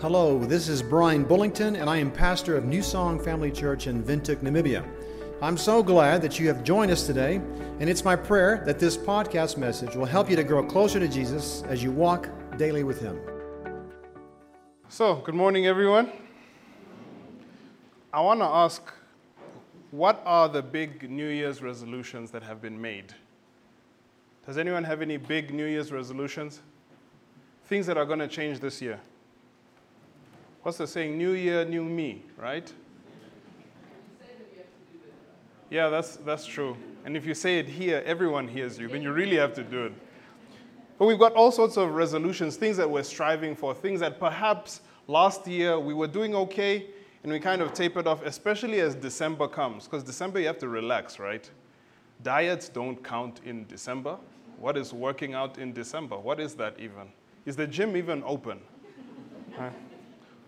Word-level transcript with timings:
Hello, 0.00 0.38
this 0.38 0.68
is 0.68 0.80
Brian 0.80 1.24
Bullington, 1.24 1.74
and 1.74 1.90
I 1.90 1.96
am 1.96 2.12
pastor 2.12 2.56
of 2.56 2.64
New 2.64 2.82
Song 2.82 3.18
Family 3.18 3.50
Church 3.50 3.88
in 3.88 4.04
Windhoek, 4.04 4.36
Namibia. 4.36 4.88
I'm 5.42 5.56
so 5.56 5.82
glad 5.82 6.22
that 6.22 6.38
you 6.38 6.46
have 6.46 6.62
joined 6.62 6.92
us 6.92 7.04
today, 7.04 7.40
and 7.80 7.90
it's 7.90 8.04
my 8.04 8.14
prayer 8.14 8.62
that 8.64 8.78
this 8.78 8.96
podcast 8.96 9.56
message 9.56 9.96
will 9.96 10.04
help 10.04 10.30
you 10.30 10.36
to 10.36 10.44
grow 10.44 10.64
closer 10.64 11.00
to 11.00 11.08
Jesus 11.08 11.64
as 11.64 11.82
you 11.82 11.90
walk 11.90 12.28
daily 12.56 12.84
with 12.84 13.00
Him. 13.00 13.18
So, 14.88 15.16
good 15.16 15.34
morning, 15.34 15.66
everyone. 15.66 16.12
I 18.12 18.20
want 18.20 18.38
to 18.38 18.46
ask 18.46 18.94
what 19.90 20.22
are 20.24 20.48
the 20.48 20.62
big 20.62 21.10
New 21.10 21.28
Year's 21.28 21.60
resolutions 21.60 22.30
that 22.30 22.44
have 22.44 22.62
been 22.62 22.80
made? 22.80 23.14
Does 24.46 24.58
anyone 24.58 24.84
have 24.84 25.02
any 25.02 25.16
big 25.16 25.52
New 25.52 25.66
Year's 25.66 25.90
resolutions? 25.90 26.60
Things 27.64 27.84
that 27.86 27.96
are 27.96 28.06
going 28.06 28.20
to 28.20 28.28
change 28.28 28.60
this 28.60 28.80
year? 28.80 29.00
What's 30.62 30.78
the 30.78 30.86
saying? 30.86 31.16
New 31.16 31.32
year, 31.32 31.64
new 31.64 31.84
me, 31.84 32.24
right? 32.36 32.72
Yeah, 35.70 35.88
that's, 35.88 36.16
that's 36.16 36.46
true. 36.46 36.76
And 37.04 37.16
if 37.16 37.26
you 37.26 37.34
say 37.34 37.58
it 37.58 37.68
here, 37.68 38.02
everyone 38.06 38.48
hears 38.48 38.78
you, 38.78 38.88
then 38.88 39.02
you 39.02 39.12
really 39.12 39.36
have 39.36 39.54
to 39.54 39.62
do 39.62 39.86
it. 39.86 39.92
But 40.98 41.06
we've 41.06 41.18
got 41.18 41.34
all 41.34 41.52
sorts 41.52 41.76
of 41.76 41.90
resolutions, 41.90 42.56
things 42.56 42.76
that 42.76 42.90
we're 42.90 43.02
striving 43.02 43.54
for, 43.54 43.74
things 43.74 44.00
that 44.00 44.18
perhaps 44.18 44.80
last 45.06 45.46
year 45.46 45.78
we 45.78 45.94
were 45.94 46.08
doing 46.08 46.34
okay 46.34 46.86
and 47.22 47.32
we 47.32 47.38
kind 47.38 47.62
of 47.62 47.72
tapered 47.72 48.06
off, 48.06 48.24
especially 48.24 48.80
as 48.80 48.94
December 48.94 49.46
comes. 49.46 49.84
Because 49.84 50.02
December 50.02 50.40
you 50.40 50.46
have 50.46 50.58
to 50.58 50.68
relax, 50.68 51.18
right? 51.18 51.48
Diets 52.22 52.68
don't 52.68 53.02
count 53.04 53.40
in 53.44 53.66
December. 53.66 54.16
What 54.58 54.76
is 54.76 54.92
working 54.92 55.34
out 55.34 55.58
in 55.58 55.72
December? 55.72 56.18
What 56.18 56.40
is 56.40 56.54
that 56.54 56.74
even? 56.80 57.12
Is 57.46 57.54
the 57.54 57.66
gym 57.66 57.96
even 57.96 58.22
open? 58.24 58.60
Right. 59.56 59.72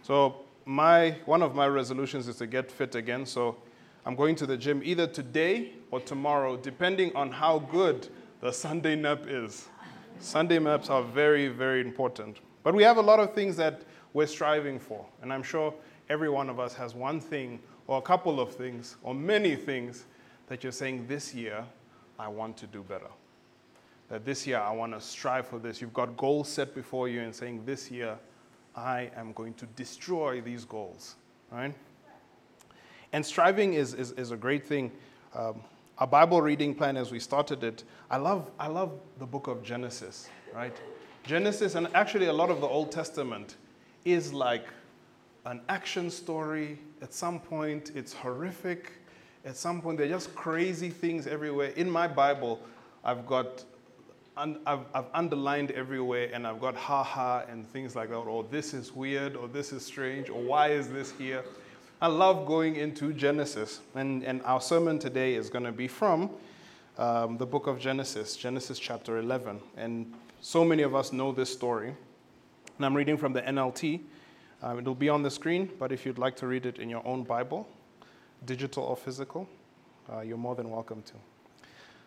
So 0.03 0.37
my 0.65 1.17
one 1.25 1.43
of 1.43 1.55
my 1.55 1.67
resolutions 1.67 2.29
is 2.29 2.37
to 2.37 2.47
get 2.47 2.71
fit 2.71 2.95
again. 2.95 3.27
So 3.27 3.57
I'm 4.07 4.17
going 4.17 4.35
to 4.37 4.47
the 4.47 4.57
gym 4.57 4.81
either 4.85 5.07
today 5.07 5.73
or 5.91 6.01
tomorrow, 6.01 6.57
depending 6.57 7.15
on 7.15 7.31
how 7.31 7.59
good 7.59 8.09
the 8.41 8.53
Sunday 8.53 8.97
nap 8.97 9.25
is. 9.27 9.69
Sunday 10.19 10.59
naps 10.59 10.91
are 10.91 11.03
very, 11.03 11.49
very 11.49 11.81
important. 11.81 12.39
But 12.63 12.75
we 12.75 12.83
have 12.83 12.97
a 12.97 13.03
lot 13.03 13.21
of 13.21 13.35
things 13.35 13.57
that 13.57 13.83
we're 14.13 14.27
striving 14.27 14.79
for. 14.79 15.05
And 15.23 15.33
I'm 15.33 15.43
sure 15.43 15.75
every 16.09 16.29
one 16.29 16.51
of 16.51 16.59
us 16.59 16.75
has 16.75 16.95
one 16.95 17.21
thing 17.21 17.61
or 17.87 17.99
a 17.99 18.03
couple 18.03 18.41
of 18.41 18.55
things 18.55 18.97
or 19.03 19.15
many 19.15 19.57
things 19.57 20.05
that 20.49 20.63
you're 20.63 20.73
saying, 20.73 21.07
this 21.07 21.35
year, 21.35 21.65
I 22.19 22.29
want 22.29 22.57
to 22.59 22.67
do 22.67 22.83
better. 22.83 23.11
That 24.09 24.25
this 24.25 24.47
year, 24.47 24.59
I 24.59 24.73
want 24.73 24.93
to 24.93 25.01
strive 25.01 25.47
for 25.47 25.59
this. 25.59 25.81
You've 25.81 25.95
got 25.95 26.17
goals 26.17 26.49
set 26.49 26.75
before 26.75 27.09
you 27.09 27.21
and 27.21 27.35
saying, 27.35 27.65
this 27.65 27.91
year, 27.91 28.19
I 28.75 29.11
am 29.17 29.33
going 29.33 29.55
to 29.55 29.67
destroy 29.67 30.41
these 30.41 30.65
goals, 30.65 31.17
right? 31.51 31.75
And 33.13 33.25
striving 33.25 33.75
is, 33.75 33.95
is, 33.95 34.13
is 34.13 34.31
a 34.31 34.37
great 34.37 34.67
thing. 34.67 34.93
Um, 35.35 35.63
our 35.99 36.07
Bible 36.07 36.41
reading 36.41 36.75
plan, 36.75 36.97
as 36.97 37.11
we 37.11 37.21
started 37.21 37.63
it, 37.63 37.85
I 38.11 38.17
love, 38.17 38.51
I 38.59 38.69
love 38.69 38.93
the 39.19 39.27
book 39.27 39.49
of 39.49 39.63
Genesis, 39.63 40.29
right? 40.55 40.75
Genesis, 41.25 41.75
and 41.75 41.89
actually 41.95 42.27
a 42.27 42.33
lot 42.33 42.51
of 42.51 42.61
the 42.61 42.67
Old 42.67 42.91
Testament, 42.91 43.57
is 44.05 44.33
like 44.33 44.67
an 45.45 45.61
action 45.69 46.11
story. 46.11 46.79
At 47.03 47.13
some 47.13 47.39
point, 47.39 47.93
it's 47.95 48.13
horrific. 48.13 48.93
At 49.45 49.57
some 49.57 49.83
point, 49.83 49.99
there 49.99 50.07
are 50.07 50.11
just 50.11 50.35
crazy 50.35 50.91
things 50.91 51.27
everywhere. 51.27 51.69
In 51.77 51.91
my 51.91 52.07
Bible, 52.07 52.61
I've 53.05 53.27
got 53.27 53.65
I've, 54.41 54.87
I've, 54.95 55.05
underlined 55.13 55.71
everywhere 55.73 56.31
and 56.33 56.47
I've 56.47 56.61
got 56.61 56.75
haha 56.75 57.43
and 57.51 57.69
things 57.69 57.95
like 57.95 58.09
that, 58.09 58.17
or 58.17 58.43
this 58.45 58.73
is 58.73 58.91
weird, 58.91 59.37
or 59.37 59.49
this 59.49 59.71
is 59.71 59.85
strange, 59.85 60.31
or 60.31 60.41
why 60.41 60.69
is 60.69 60.89
this 60.89 61.13
here? 61.13 61.45
I 62.01 62.07
love 62.07 62.47
going 62.47 62.77
into 62.77 63.13
Genesis, 63.13 63.81
and, 63.95 64.25
and 64.25 64.41
our 64.45 64.63
sermon 64.63 64.99
today 64.99 65.35
is 65.35 65.51
going 65.51 65.67
to 65.67 65.73
be 65.73 65.87
from 65.87 66.31
um, 66.97 67.37
the 67.37 67.45
book 67.45 67.67
of 67.67 67.79
Genesis, 67.79 68.35
Genesis 68.35 68.79
chapter 68.79 69.19
11. 69.19 69.61
And 69.77 70.11
so 70.41 70.65
many 70.65 70.85
of 70.85 70.95
us 70.95 71.13
know 71.13 71.33
this 71.33 71.53
story. 71.53 71.95
And 72.79 72.87
I'm 72.87 72.97
reading 72.97 73.19
from 73.19 73.35
the 73.35 73.43
NLT. 73.43 74.01
Um, 74.63 74.79
it'll 74.79 74.95
be 74.95 75.11
on 75.11 75.23
the 75.23 75.31
screen, 75.31 75.69
but 75.79 75.93
if 75.93 76.07
you'd 76.07 76.19
like 76.19 76.37
to 76.37 76.47
read 76.47 76.65
it 76.65 76.79
in 76.79 76.89
your 76.89 77.07
own 77.07 77.25
Bible, 77.25 77.69
digital 78.47 78.85
or 78.85 78.97
physical, 78.97 79.47
uh, 80.11 80.21
you're 80.21 80.39
more 80.39 80.55
than 80.55 80.71
welcome 80.71 81.03
to. 81.03 81.13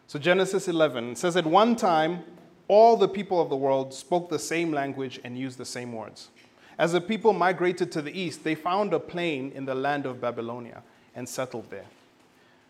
So, 0.08 0.20
Genesis 0.20 0.68
11 0.68 1.16
says, 1.16 1.36
At 1.36 1.46
one 1.46 1.76
time, 1.76 2.24
all 2.68 2.98
the 2.98 3.08
people 3.08 3.42
of 3.42 3.50
the 3.50 3.56
world 3.56 3.94
spoke 3.94 4.30
the 4.30 4.40
same 4.40 4.72
language 4.72 5.20
and 5.24 5.38
used 5.38 5.58
the 5.58 5.66
same 5.66 5.94
words. 5.94 6.30
As 6.78 6.94
the 6.94 7.02
people 7.02 7.34
migrated 7.34 7.92
to 7.92 8.02
the 8.02 8.18
east, 8.18 8.44
they 8.44 8.56
found 8.56 8.94
a 8.94 9.00
plain 9.00 9.52
in 9.54 9.66
the 9.66 9.76
land 9.76 10.06
of 10.06 10.20
Babylonia 10.20 10.84
and 11.16 11.28
settled 11.28 11.70
there. 11.70 11.86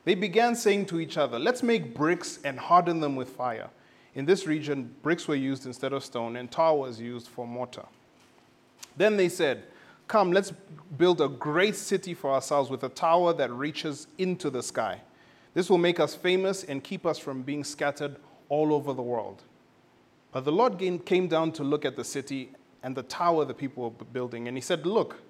They 0.06 0.16
began 0.16 0.56
saying 0.56 0.88
to 0.88 1.00
each 1.00 1.18
other, 1.18 1.40
Let's 1.40 1.64
make 1.64 1.96
bricks 1.96 2.40
and 2.44 2.60
harden 2.60 3.00
them 3.00 3.16
with 3.16 3.30
fire. 3.30 3.70
In 4.16 4.26
this 4.26 4.46
region, 4.46 4.94
bricks 5.02 5.28
were 5.28 5.36
used 5.36 5.66
instead 5.66 5.94
of 5.94 6.04
stone, 6.04 6.36
and 6.36 6.52
tar 6.52 6.76
was 6.76 7.00
used 7.00 7.28
for 7.28 7.48
mortar. 7.48 7.86
Then 8.98 9.18
they 9.18 9.30
said, 9.30 9.64
Come, 10.08 10.34
let's 10.34 10.52
build 10.98 11.22
a 11.22 11.30
great 11.30 11.76
city 11.76 12.14
for 12.14 12.32
ourselves 12.32 12.70
with 12.70 12.84
a 12.84 12.90
tower 12.90 13.34
that 13.34 13.52
reaches 13.52 14.08
into 14.18 14.50
the 14.50 14.62
sky. 14.62 15.00
This 15.54 15.70
will 15.70 15.78
make 15.78 16.00
us 16.00 16.16
famous 16.16 16.64
and 16.64 16.84
keep 16.84 17.06
us 17.06 17.20
from 17.20 17.44
being 17.44 17.64
scattered 17.64 18.16
all 18.50 18.74
over 18.74 18.94
the 18.94 19.02
world. 19.02 19.44
But 20.32 20.46
the 20.46 20.52
Lord 20.52 20.82
came 21.06 21.28
down 21.28 21.52
to 21.54 21.64
look 21.64 21.86
at 21.86 21.96
the 21.96 22.04
city 22.04 22.52
and 22.82 22.96
the 22.96 23.04
tower 23.04 23.46
the 23.46 23.54
people 23.54 23.84
were 23.84 24.06
building, 24.06 24.48
and 24.48 24.58
he 24.58 24.62
said, 24.62 24.86
Look, 24.86 25.22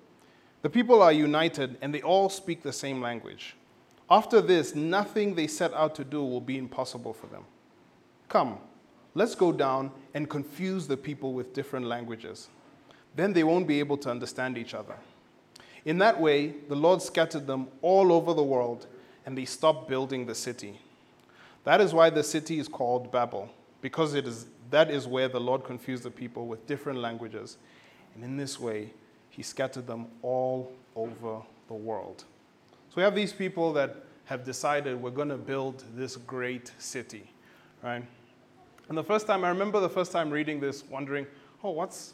the 0.64 0.70
people 0.70 1.02
are 1.02 1.12
united 1.12 1.78
and 1.82 1.94
they 1.94 2.02
all 2.02 2.30
speak 2.30 2.64
the 2.64 2.74
same 2.74 3.02
language. 3.02 3.56
After 4.10 4.42
this, 4.42 4.76
nothing 4.76 5.36
they 5.36 5.48
set 5.48 5.74
out 5.74 5.96
to 5.96 6.04
do 6.04 6.24
will 6.24 6.42
be 6.42 6.58
impossible 6.58 7.14
for 7.14 7.28
them. 7.28 7.46
Come, 8.30 8.58
let's 9.14 9.36
go 9.36 9.52
down 9.52 9.92
and 10.14 10.30
confuse 10.30 10.88
the 10.88 10.98
people 10.98 11.34
with 11.34 11.54
different 11.54 11.86
languages. 11.86 12.50
Then 13.16 13.34
they 13.34 13.44
won't 13.44 13.68
be 13.68 13.80
able 13.80 13.98
to 13.98 14.10
understand 14.10 14.58
each 14.58 14.74
other. 14.74 14.96
In 15.86 15.98
that 16.00 16.20
way, 16.20 16.56
the 16.70 16.76
Lord 16.76 17.02
scattered 17.02 17.46
them 17.46 17.68
all 17.82 18.12
over 18.12 18.34
the 18.34 18.44
world 18.44 18.88
and 19.26 19.38
they 19.38 19.46
stopped 19.46 19.88
building 19.88 20.26
the 20.26 20.36
city. 20.36 20.80
That 21.64 21.80
is 21.80 21.94
why 21.94 22.10
the 22.10 22.24
city 22.24 22.60
is 22.60 22.68
called 22.68 23.12
Babel, 23.12 23.50
because 23.82 24.14
it 24.14 24.28
is, 24.28 24.48
that 24.70 24.92
is 24.92 25.08
where 25.08 25.28
the 25.30 25.40
Lord 25.40 25.64
confused 25.64 26.04
the 26.04 26.12
people 26.12 26.48
with 26.48 26.68
different 26.68 27.00
languages. 27.00 27.58
And 28.16 28.24
in 28.24 28.38
this 28.38 28.60
way, 28.60 28.92
he 29.30 29.42
scattered 29.44 29.88
them 29.88 30.08
all 30.22 30.72
over 30.96 31.42
the 31.68 31.74
world. 31.74 32.26
So 32.90 32.98
we 32.98 33.04
have 33.04 33.16
these 33.16 33.34
people 33.34 33.74
that 33.74 34.04
have 34.26 34.44
decided 34.44 35.02
we're 35.02 35.10
going 35.10 35.30
to 35.30 35.38
build 35.38 35.84
this 35.96 36.16
great 36.16 36.72
city, 36.78 37.30
right? 37.82 38.04
And 38.90 38.98
the 38.98 39.04
first 39.04 39.26
time, 39.26 39.44
I 39.44 39.50
remember 39.50 39.80
the 39.80 39.90
first 39.90 40.12
time 40.12 40.30
reading 40.30 40.60
this, 40.60 40.84
wondering, 40.90 41.26
oh, 41.64 41.72
what's, 41.72 42.14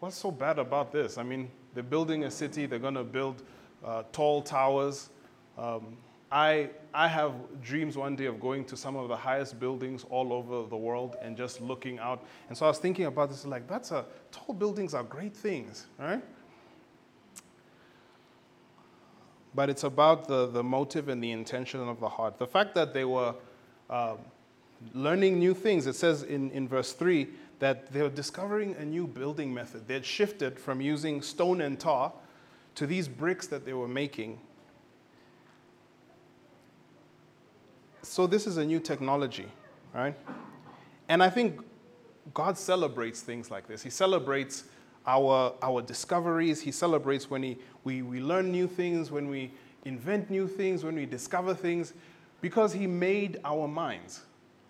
what's 0.00 0.16
so 0.16 0.30
bad 0.30 0.58
about 0.58 0.92
this? 0.92 1.18
I 1.18 1.22
mean, 1.22 1.50
they're 1.74 1.82
building 1.82 2.24
a 2.24 2.30
city, 2.30 2.66
they're 2.66 2.78
going 2.78 2.94
to 2.94 3.04
build 3.04 3.42
uh, 3.84 4.04
tall 4.12 4.42
towers. 4.42 5.08
Um, 5.58 5.96
I, 6.30 6.70
I 6.92 7.06
have 7.06 7.34
dreams 7.62 7.96
one 7.96 8.16
day 8.16 8.26
of 8.26 8.40
going 8.40 8.64
to 8.66 8.76
some 8.76 8.96
of 8.96 9.08
the 9.08 9.16
highest 9.16 9.60
buildings 9.60 10.04
all 10.10 10.32
over 10.32 10.68
the 10.68 10.76
world 10.76 11.16
and 11.22 11.36
just 11.36 11.60
looking 11.60 11.98
out. 11.98 12.24
And 12.48 12.58
so 12.58 12.66
I 12.66 12.68
was 12.68 12.78
thinking 12.78 13.04
about 13.06 13.28
this, 13.28 13.46
like, 13.46 13.68
that's 13.68 13.92
a, 13.92 14.04
tall 14.32 14.54
buildings 14.54 14.92
are 14.92 15.04
great 15.04 15.36
things, 15.36 15.86
right? 15.98 16.22
But 19.54 19.70
it's 19.70 19.84
about 19.84 20.26
the, 20.26 20.48
the 20.48 20.62
motive 20.62 21.08
and 21.08 21.22
the 21.22 21.30
intention 21.30 21.80
of 21.80 22.00
the 22.00 22.08
heart. 22.08 22.38
The 22.38 22.46
fact 22.46 22.74
that 22.74 22.92
they 22.92 23.04
were 23.04 23.34
uh, 23.88 24.16
learning 24.94 25.38
new 25.38 25.54
things, 25.54 25.86
it 25.86 25.94
says 25.94 26.24
in, 26.24 26.50
in 26.50 26.66
verse 26.68 26.92
3 26.92 27.28
that 27.60 27.92
they 27.92 28.02
were 28.02 28.10
discovering 28.10 28.74
a 28.76 28.84
new 28.84 29.06
building 29.06 29.54
method. 29.54 29.86
They 29.86 29.94
had 29.94 30.04
shifted 30.04 30.58
from 30.58 30.80
using 30.80 31.22
stone 31.22 31.60
and 31.60 31.78
tar 31.78 32.12
to 32.74 32.86
these 32.86 33.08
bricks 33.08 33.46
that 33.46 33.64
they 33.64 33.72
were 33.72 33.88
making 33.88 34.40
So 38.06 38.26
this 38.26 38.46
is 38.46 38.56
a 38.56 38.64
new 38.64 38.80
technology, 38.80 39.46
right? 39.92 40.14
And 41.08 41.22
I 41.22 41.28
think 41.28 41.60
God 42.32 42.56
celebrates 42.56 43.20
things 43.20 43.50
like 43.50 43.66
this. 43.66 43.82
He 43.82 43.90
celebrates 43.90 44.64
our, 45.06 45.54
our 45.60 45.82
discoveries. 45.82 46.60
He 46.60 46.72
celebrates 46.72 47.28
when 47.28 47.42
he, 47.42 47.58
we, 47.84 48.02
we 48.02 48.20
learn 48.20 48.50
new 48.50 48.68
things, 48.68 49.10
when 49.10 49.28
we 49.28 49.52
invent 49.84 50.30
new 50.30 50.46
things, 50.48 50.84
when 50.84 50.94
we 50.94 51.04
discover 51.04 51.52
things, 51.52 51.94
because 52.40 52.72
He 52.72 52.86
made 52.86 53.40
our 53.44 53.68
minds, 53.68 54.22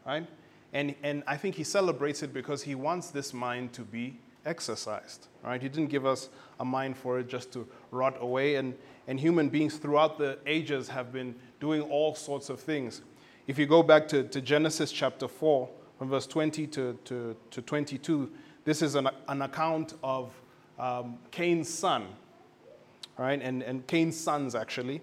right? 0.06 0.26
And, 0.72 0.94
and 1.02 1.22
I 1.26 1.36
think 1.36 1.54
He 1.54 1.64
celebrates 1.64 2.22
it 2.22 2.32
because 2.32 2.62
He 2.62 2.74
wants 2.74 3.10
this 3.10 3.32
mind 3.32 3.72
to 3.74 3.82
be 3.82 4.18
exercised, 4.44 5.28
right? 5.44 5.60
He 5.60 5.68
didn't 5.68 5.90
give 5.90 6.06
us 6.06 6.30
a 6.58 6.64
mind 6.64 6.96
for 6.96 7.18
it 7.20 7.28
just 7.28 7.52
to 7.52 7.68
rot 7.90 8.16
away. 8.20 8.56
And, 8.56 8.74
and 9.06 9.20
human 9.20 9.48
beings 9.48 9.76
throughout 9.76 10.18
the 10.18 10.38
ages 10.46 10.88
have 10.88 11.12
been 11.12 11.34
doing 11.60 11.82
all 11.82 12.14
sorts 12.14 12.48
of 12.48 12.60
things. 12.60 13.02
If 13.46 13.60
you 13.60 13.66
go 13.66 13.82
back 13.84 14.08
to, 14.08 14.24
to 14.24 14.40
Genesis 14.40 14.90
chapter 14.90 15.28
4, 15.28 15.68
from 15.98 16.08
verse 16.08 16.26
20 16.26 16.66
to, 16.66 16.98
to, 17.04 17.36
to 17.52 17.62
22, 17.62 18.30
this 18.64 18.82
is 18.82 18.96
an, 18.96 19.08
an 19.28 19.42
account 19.42 19.94
of 20.02 20.32
um, 20.80 21.18
Cain's 21.30 21.72
son, 21.72 22.06
right? 23.16 23.40
And, 23.40 23.62
and 23.62 23.86
Cain's 23.86 24.18
sons, 24.18 24.56
actually. 24.56 25.00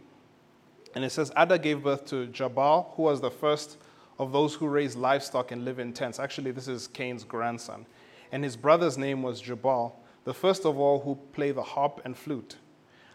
And 0.94 1.06
it 1.06 1.12
says, 1.12 1.32
Ada 1.38 1.58
gave 1.58 1.84
birth 1.84 2.06
to 2.08 2.28
Jabal, 2.28 2.94
who 2.96 3.04
was 3.04 3.22
the 3.22 3.32
first 3.32 3.78
of 4.20 4.34
those 4.34 4.54
who 4.54 4.68
raise 4.68 4.96
livestock 4.98 5.52
and 5.52 5.64
live 5.64 5.80
in 5.80 5.94
tents. 5.94 6.20
Actually, 6.20 6.52
this 6.52 6.68
is 6.68 6.88
Cain's 6.88 7.24
grandson. 7.24 7.86
And 8.34 8.44
his 8.44 8.58
brother's 8.58 8.98
name 8.98 9.24
was 9.24 9.42
Jubal, 9.42 9.96
the 10.26 10.34
first 10.34 10.66
of 10.66 10.78
all 10.78 11.00
who 11.00 11.16
play 11.32 11.52
the 11.52 11.64
harp 11.64 12.02
and 12.04 12.16
flute. 12.16 12.58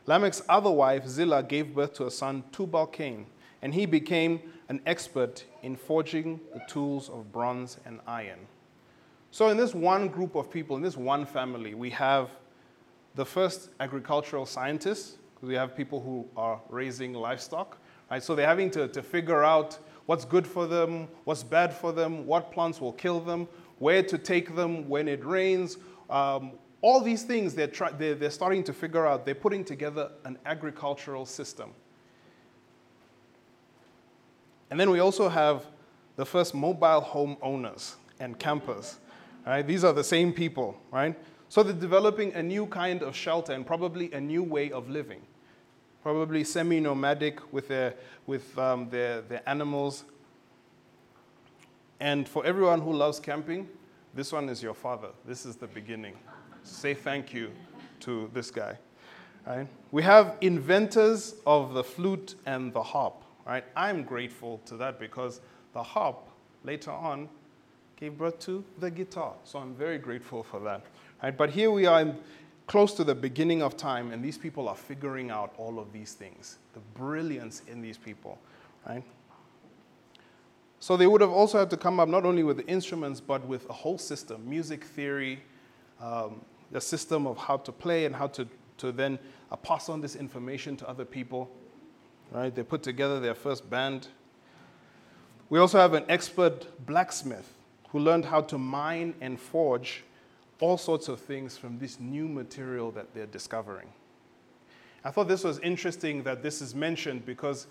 Lamech's 0.06 0.42
other 0.48 0.70
wife, 0.70 1.06
Zillah, 1.06 1.42
gave 1.42 1.74
birth 1.74 1.92
to 1.94 2.06
a 2.06 2.10
son, 2.10 2.44
Tubal 2.50 2.86
Cain, 2.86 3.26
and 3.62 3.74
he 3.74 3.86
became 3.86 4.40
an 4.68 4.80
expert 4.86 5.44
in 5.62 5.76
forging 5.76 6.40
the 6.52 6.60
tools 6.68 7.08
of 7.08 7.32
bronze 7.32 7.78
and 7.84 8.00
iron. 8.06 8.38
So, 9.30 9.48
in 9.48 9.56
this 9.56 9.74
one 9.74 10.08
group 10.08 10.34
of 10.34 10.50
people, 10.50 10.76
in 10.76 10.82
this 10.82 10.96
one 10.96 11.26
family, 11.26 11.74
we 11.74 11.90
have 11.90 12.30
the 13.14 13.24
first 13.24 13.70
agricultural 13.80 14.46
scientists, 14.46 15.18
because 15.34 15.48
we 15.48 15.54
have 15.54 15.76
people 15.76 16.00
who 16.00 16.26
are 16.36 16.60
raising 16.68 17.12
livestock. 17.12 17.78
Right? 18.10 18.22
So, 18.22 18.34
they're 18.34 18.46
having 18.46 18.70
to, 18.72 18.88
to 18.88 19.02
figure 19.02 19.44
out 19.44 19.78
what's 20.06 20.24
good 20.24 20.46
for 20.46 20.66
them, 20.66 21.08
what's 21.24 21.42
bad 21.42 21.74
for 21.74 21.92
them, 21.92 22.26
what 22.26 22.52
plants 22.52 22.80
will 22.80 22.94
kill 22.94 23.20
them, 23.20 23.48
where 23.78 24.02
to 24.02 24.16
take 24.16 24.54
them 24.56 24.88
when 24.88 25.08
it 25.08 25.24
rains. 25.24 25.76
Um, 26.08 26.52
all 26.80 27.00
these 27.00 27.22
things 27.24 27.54
they're, 27.54 27.66
try, 27.66 27.90
they're, 27.90 28.14
they're 28.14 28.30
starting 28.30 28.64
to 28.64 28.72
figure 28.72 29.06
out. 29.06 29.26
They're 29.26 29.34
putting 29.34 29.64
together 29.64 30.10
an 30.24 30.38
agricultural 30.46 31.26
system. 31.26 31.72
And 34.70 34.78
then 34.78 34.90
we 34.90 35.00
also 35.00 35.28
have 35.28 35.66
the 36.16 36.26
first 36.26 36.54
mobile 36.54 37.00
home 37.00 37.36
owners 37.42 37.96
and 38.20 38.38
campers. 38.38 38.98
Right? 39.46 39.66
These 39.66 39.84
are 39.84 39.92
the 39.92 40.04
same 40.04 40.32
people, 40.32 40.78
right? 40.90 41.16
So 41.48 41.62
they're 41.62 41.72
developing 41.72 42.34
a 42.34 42.42
new 42.42 42.66
kind 42.66 43.02
of 43.02 43.16
shelter 43.16 43.52
and 43.52 43.66
probably 43.66 44.12
a 44.12 44.20
new 44.20 44.42
way 44.42 44.70
of 44.70 44.90
living. 44.90 45.22
Probably 46.02 46.44
semi 46.44 46.80
nomadic 46.80 47.52
with, 47.52 47.68
their, 47.68 47.94
with 48.26 48.58
um, 48.58 48.90
their, 48.90 49.22
their 49.22 49.42
animals. 49.48 50.04
And 52.00 52.28
for 52.28 52.44
everyone 52.44 52.80
who 52.80 52.92
loves 52.92 53.18
camping, 53.18 53.68
this 54.14 54.32
one 54.32 54.48
is 54.48 54.62
your 54.62 54.74
father. 54.74 55.08
This 55.24 55.46
is 55.46 55.56
the 55.56 55.66
beginning. 55.66 56.14
Say 56.62 56.92
thank 56.92 57.32
you 57.32 57.50
to 58.00 58.30
this 58.34 58.50
guy. 58.50 58.78
Right? 59.46 59.66
We 59.90 60.02
have 60.02 60.36
inventors 60.40 61.34
of 61.46 61.72
the 61.72 61.82
flute 61.82 62.34
and 62.44 62.72
the 62.72 62.82
harp. 62.82 63.22
Right? 63.48 63.64
I'm 63.74 64.02
grateful 64.02 64.60
to 64.66 64.76
that 64.76 65.00
because 65.00 65.40
the 65.72 65.82
harp 65.82 66.28
later 66.64 66.90
on 66.90 67.30
gave 67.96 68.18
birth 68.18 68.38
to 68.40 68.62
the 68.78 68.90
guitar. 68.90 69.32
So 69.44 69.58
I'm 69.58 69.74
very 69.74 69.96
grateful 69.96 70.42
for 70.42 70.60
that. 70.60 70.84
Right? 71.22 71.36
But 71.36 71.50
here 71.50 71.70
we 71.70 71.86
are 71.86 72.14
close 72.66 72.92
to 72.92 73.04
the 73.04 73.14
beginning 73.14 73.62
of 73.62 73.78
time, 73.78 74.12
and 74.12 74.22
these 74.22 74.36
people 74.36 74.68
are 74.68 74.76
figuring 74.76 75.30
out 75.30 75.54
all 75.56 75.78
of 75.78 75.92
these 75.94 76.12
things. 76.12 76.58
The 76.74 76.80
brilliance 76.94 77.62
in 77.66 77.80
these 77.80 77.96
people. 77.96 78.38
Right? 78.86 79.02
So 80.78 80.98
they 80.98 81.06
would 81.06 81.22
have 81.22 81.30
also 81.30 81.58
had 81.58 81.70
to 81.70 81.76
come 81.78 81.98
up 81.98 82.08
not 82.08 82.26
only 82.26 82.42
with 82.42 82.58
the 82.58 82.66
instruments, 82.66 83.18
but 83.18 83.44
with 83.46 83.68
a 83.70 83.72
whole 83.72 83.98
system, 83.98 84.48
music 84.48 84.84
theory, 84.84 85.42
um, 86.00 86.42
the 86.70 86.80
system 86.80 87.26
of 87.26 87.38
how 87.38 87.56
to 87.56 87.72
play 87.72 88.04
and 88.04 88.14
how 88.14 88.26
to, 88.28 88.46
to 88.76 88.92
then 88.92 89.18
uh, 89.50 89.56
pass 89.56 89.88
on 89.88 90.02
this 90.02 90.14
information 90.14 90.76
to 90.76 90.88
other 90.88 91.06
people. 91.06 91.50
Right? 92.30 92.54
They 92.54 92.62
put 92.62 92.82
together 92.82 93.20
their 93.20 93.34
first 93.34 93.68
band. 93.68 94.08
We 95.48 95.58
also 95.58 95.78
have 95.78 95.94
an 95.94 96.04
expert 96.08 96.86
blacksmith 96.86 97.54
who 97.88 97.98
learned 97.98 98.26
how 98.26 98.42
to 98.42 98.58
mine 98.58 99.14
and 99.20 99.40
forge 99.40 100.04
all 100.60 100.76
sorts 100.76 101.08
of 101.08 101.20
things 101.20 101.56
from 101.56 101.78
this 101.78 101.98
new 102.00 102.28
material 102.28 102.90
that 102.90 103.14
they're 103.14 103.26
discovering. 103.26 103.88
I 105.04 105.10
thought 105.10 105.28
this 105.28 105.44
was 105.44 105.58
interesting 105.60 106.22
that 106.24 106.42
this 106.42 106.60
is 106.60 106.74
mentioned 106.74 107.24
because 107.24 107.66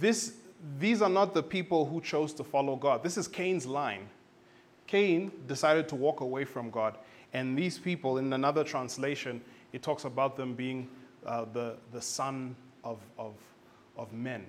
this, 0.00 0.34
these 0.78 1.00
are 1.00 1.08
not 1.08 1.32
the 1.32 1.42
people 1.42 1.86
who 1.86 2.00
chose 2.00 2.32
to 2.34 2.44
follow 2.44 2.76
God. 2.76 3.02
This 3.02 3.16
is 3.16 3.28
Cain's 3.28 3.66
line. 3.66 4.08
Cain 4.86 5.30
decided 5.46 5.88
to 5.88 5.96
walk 5.96 6.20
away 6.20 6.44
from 6.44 6.70
God. 6.70 6.98
And 7.32 7.56
these 7.56 7.78
people, 7.78 8.18
in 8.18 8.32
another 8.32 8.64
translation, 8.64 9.40
it 9.72 9.82
talks 9.82 10.04
about 10.04 10.36
them 10.36 10.54
being 10.54 10.88
uh, 11.24 11.46
the, 11.52 11.76
the 11.92 12.02
son 12.02 12.54
of, 12.84 12.98
of, 13.18 13.34
of 13.96 14.12
men. 14.12 14.46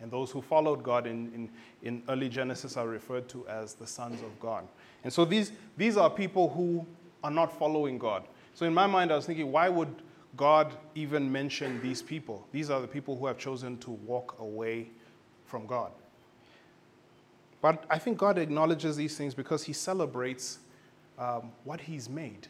And 0.00 0.10
those 0.10 0.30
who 0.30 0.42
followed 0.42 0.82
God 0.82 1.06
in, 1.06 1.32
in, 1.32 1.50
in 1.82 2.02
early 2.08 2.28
Genesis 2.28 2.76
are 2.76 2.88
referred 2.88 3.28
to 3.30 3.46
as 3.46 3.74
the 3.74 3.86
sons 3.86 4.20
of 4.20 4.38
God. 4.40 4.66
And 5.04 5.12
so 5.12 5.24
these, 5.24 5.52
these 5.76 5.96
are 5.96 6.10
people 6.10 6.48
who 6.48 6.84
are 7.22 7.30
not 7.30 7.56
following 7.56 7.98
God. 7.98 8.24
So 8.54 8.66
in 8.66 8.74
my 8.74 8.86
mind, 8.86 9.12
I 9.12 9.16
was 9.16 9.26
thinking, 9.26 9.52
why 9.52 9.68
would 9.68 9.94
God 10.36 10.72
even 10.94 11.30
mention 11.30 11.80
these 11.82 12.02
people? 12.02 12.46
These 12.52 12.68
are 12.68 12.80
the 12.80 12.88
people 12.88 13.16
who 13.16 13.26
have 13.26 13.38
chosen 13.38 13.78
to 13.78 13.90
walk 13.90 14.36
away 14.40 14.88
from 15.46 15.66
God. 15.66 15.92
But 17.60 17.84
I 17.88 17.98
think 17.98 18.18
God 18.18 18.38
acknowledges 18.38 18.96
these 18.96 19.16
things 19.16 19.34
because 19.34 19.62
He 19.62 19.72
celebrates 19.72 20.58
um, 21.18 21.52
what 21.64 21.80
He's 21.80 22.08
made. 22.08 22.48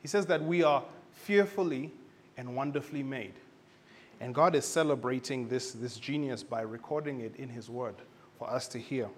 He 0.00 0.08
says 0.08 0.24
that 0.26 0.42
we 0.42 0.62
are 0.62 0.82
fearfully 1.12 1.92
and 2.36 2.56
wonderfully 2.56 3.02
made. 3.02 3.34
And 4.20 4.34
God 4.34 4.54
is 4.54 4.64
celebrating 4.64 5.48
this, 5.48 5.72
this 5.72 5.96
genius 5.96 6.42
by 6.42 6.62
recording 6.62 7.20
it 7.20 7.36
in 7.36 7.48
His 7.48 7.70
Word 7.70 7.94
for 8.38 8.50
us 8.50 8.66
to 8.68 8.78
hear. 8.78 9.08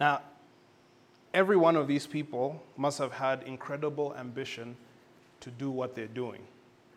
Now, 0.00 0.22
every 1.32 1.56
one 1.56 1.76
of 1.76 1.86
these 1.86 2.06
people 2.06 2.62
must 2.76 2.98
have 2.98 3.12
had 3.12 3.42
incredible 3.44 4.14
ambition 4.18 4.76
to 5.40 5.50
do 5.50 5.70
what 5.70 5.94
they're 5.94 6.06
doing. 6.06 6.40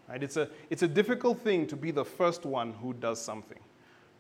Right? 0.09 0.23
It's, 0.23 0.37
a, 0.37 0.49
it's 0.69 0.83
a 0.83 0.87
difficult 0.87 1.41
thing 1.41 1.67
to 1.67 1.75
be 1.75 1.91
the 1.91 2.05
first 2.05 2.45
one 2.45 2.73
who 2.73 2.93
does 2.93 3.21
something. 3.21 3.59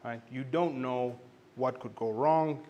Right? 0.03 0.21
You 0.31 0.43
don't 0.43 0.81
know 0.81 1.17
what 1.55 1.79
could 1.79 1.95
go 1.95 2.11
wrong 2.11 2.63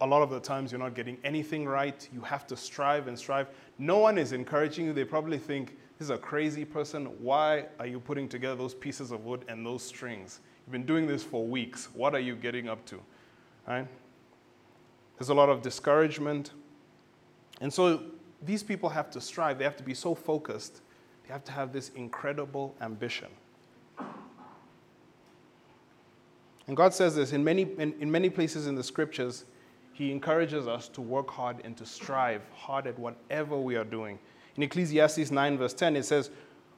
a 0.00 0.06
lot 0.06 0.22
of 0.22 0.30
the 0.30 0.40
times 0.40 0.72
you're 0.72 0.78
not 0.78 0.94
getting 0.94 1.16
anything 1.24 1.66
right. 1.66 2.08
You 2.12 2.20
have 2.20 2.46
to 2.48 2.56
strive 2.56 3.08
and 3.08 3.18
strive. 3.18 3.48
No 3.78 3.98
one 3.98 4.18
is 4.18 4.32
encouraging 4.32 4.86
you. 4.86 4.92
They 4.92 5.04
probably 5.04 5.38
think, 5.38 5.76
this 5.98 6.06
is 6.06 6.10
a 6.10 6.18
crazy 6.18 6.64
person. 6.64 7.06
Why 7.22 7.66
are 7.78 7.86
you 7.86 7.98
putting 7.98 8.28
together 8.28 8.56
those 8.56 8.74
pieces 8.74 9.10
of 9.10 9.24
wood 9.24 9.44
and 9.48 9.64
those 9.64 9.82
strings? 9.82 10.40
You've 10.66 10.72
been 10.72 10.84
doing 10.84 11.06
this 11.06 11.22
for 11.22 11.46
weeks. 11.46 11.88
What 11.94 12.14
are 12.14 12.20
you 12.20 12.36
getting 12.36 12.68
up 12.68 12.84
to? 12.86 13.00
Right? 13.66 13.86
There's 15.18 15.30
a 15.30 15.34
lot 15.34 15.48
of 15.48 15.62
discouragement. 15.62 16.50
And 17.62 17.72
so 17.72 18.02
these 18.42 18.62
people 18.62 18.90
have 18.90 19.10
to 19.12 19.20
strive. 19.20 19.58
They 19.58 19.64
have 19.64 19.76
to 19.76 19.82
be 19.82 19.94
so 19.94 20.14
focused. 20.14 20.82
They 21.26 21.32
have 21.32 21.44
to 21.44 21.52
have 21.52 21.72
this 21.72 21.88
incredible 21.90 22.74
ambition. 22.82 23.28
And 26.66 26.76
God 26.76 26.92
says 26.92 27.16
this 27.16 27.32
in 27.32 27.42
many, 27.42 27.62
in, 27.78 27.94
in 28.00 28.10
many 28.10 28.28
places 28.28 28.66
in 28.66 28.74
the 28.74 28.82
scriptures 28.82 29.44
he 29.96 30.12
encourages 30.12 30.68
us 30.68 30.88
to 30.88 31.00
work 31.00 31.30
hard 31.30 31.56
and 31.64 31.74
to 31.78 31.86
strive 31.86 32.42
hard 32.54 32.86
at 32.86 32.98
whatever 32.98 33.56
we 33.56 33.76
are 33.76 33.84
doing. 33.84 34.18
In 34.54 34.62
Ecclesiastes 34.62 35.30
9, 35.30 35.56
verse 35.56 35.72
10, 35.72 35.96
it 35.96 36.04
says, 36.04 36.28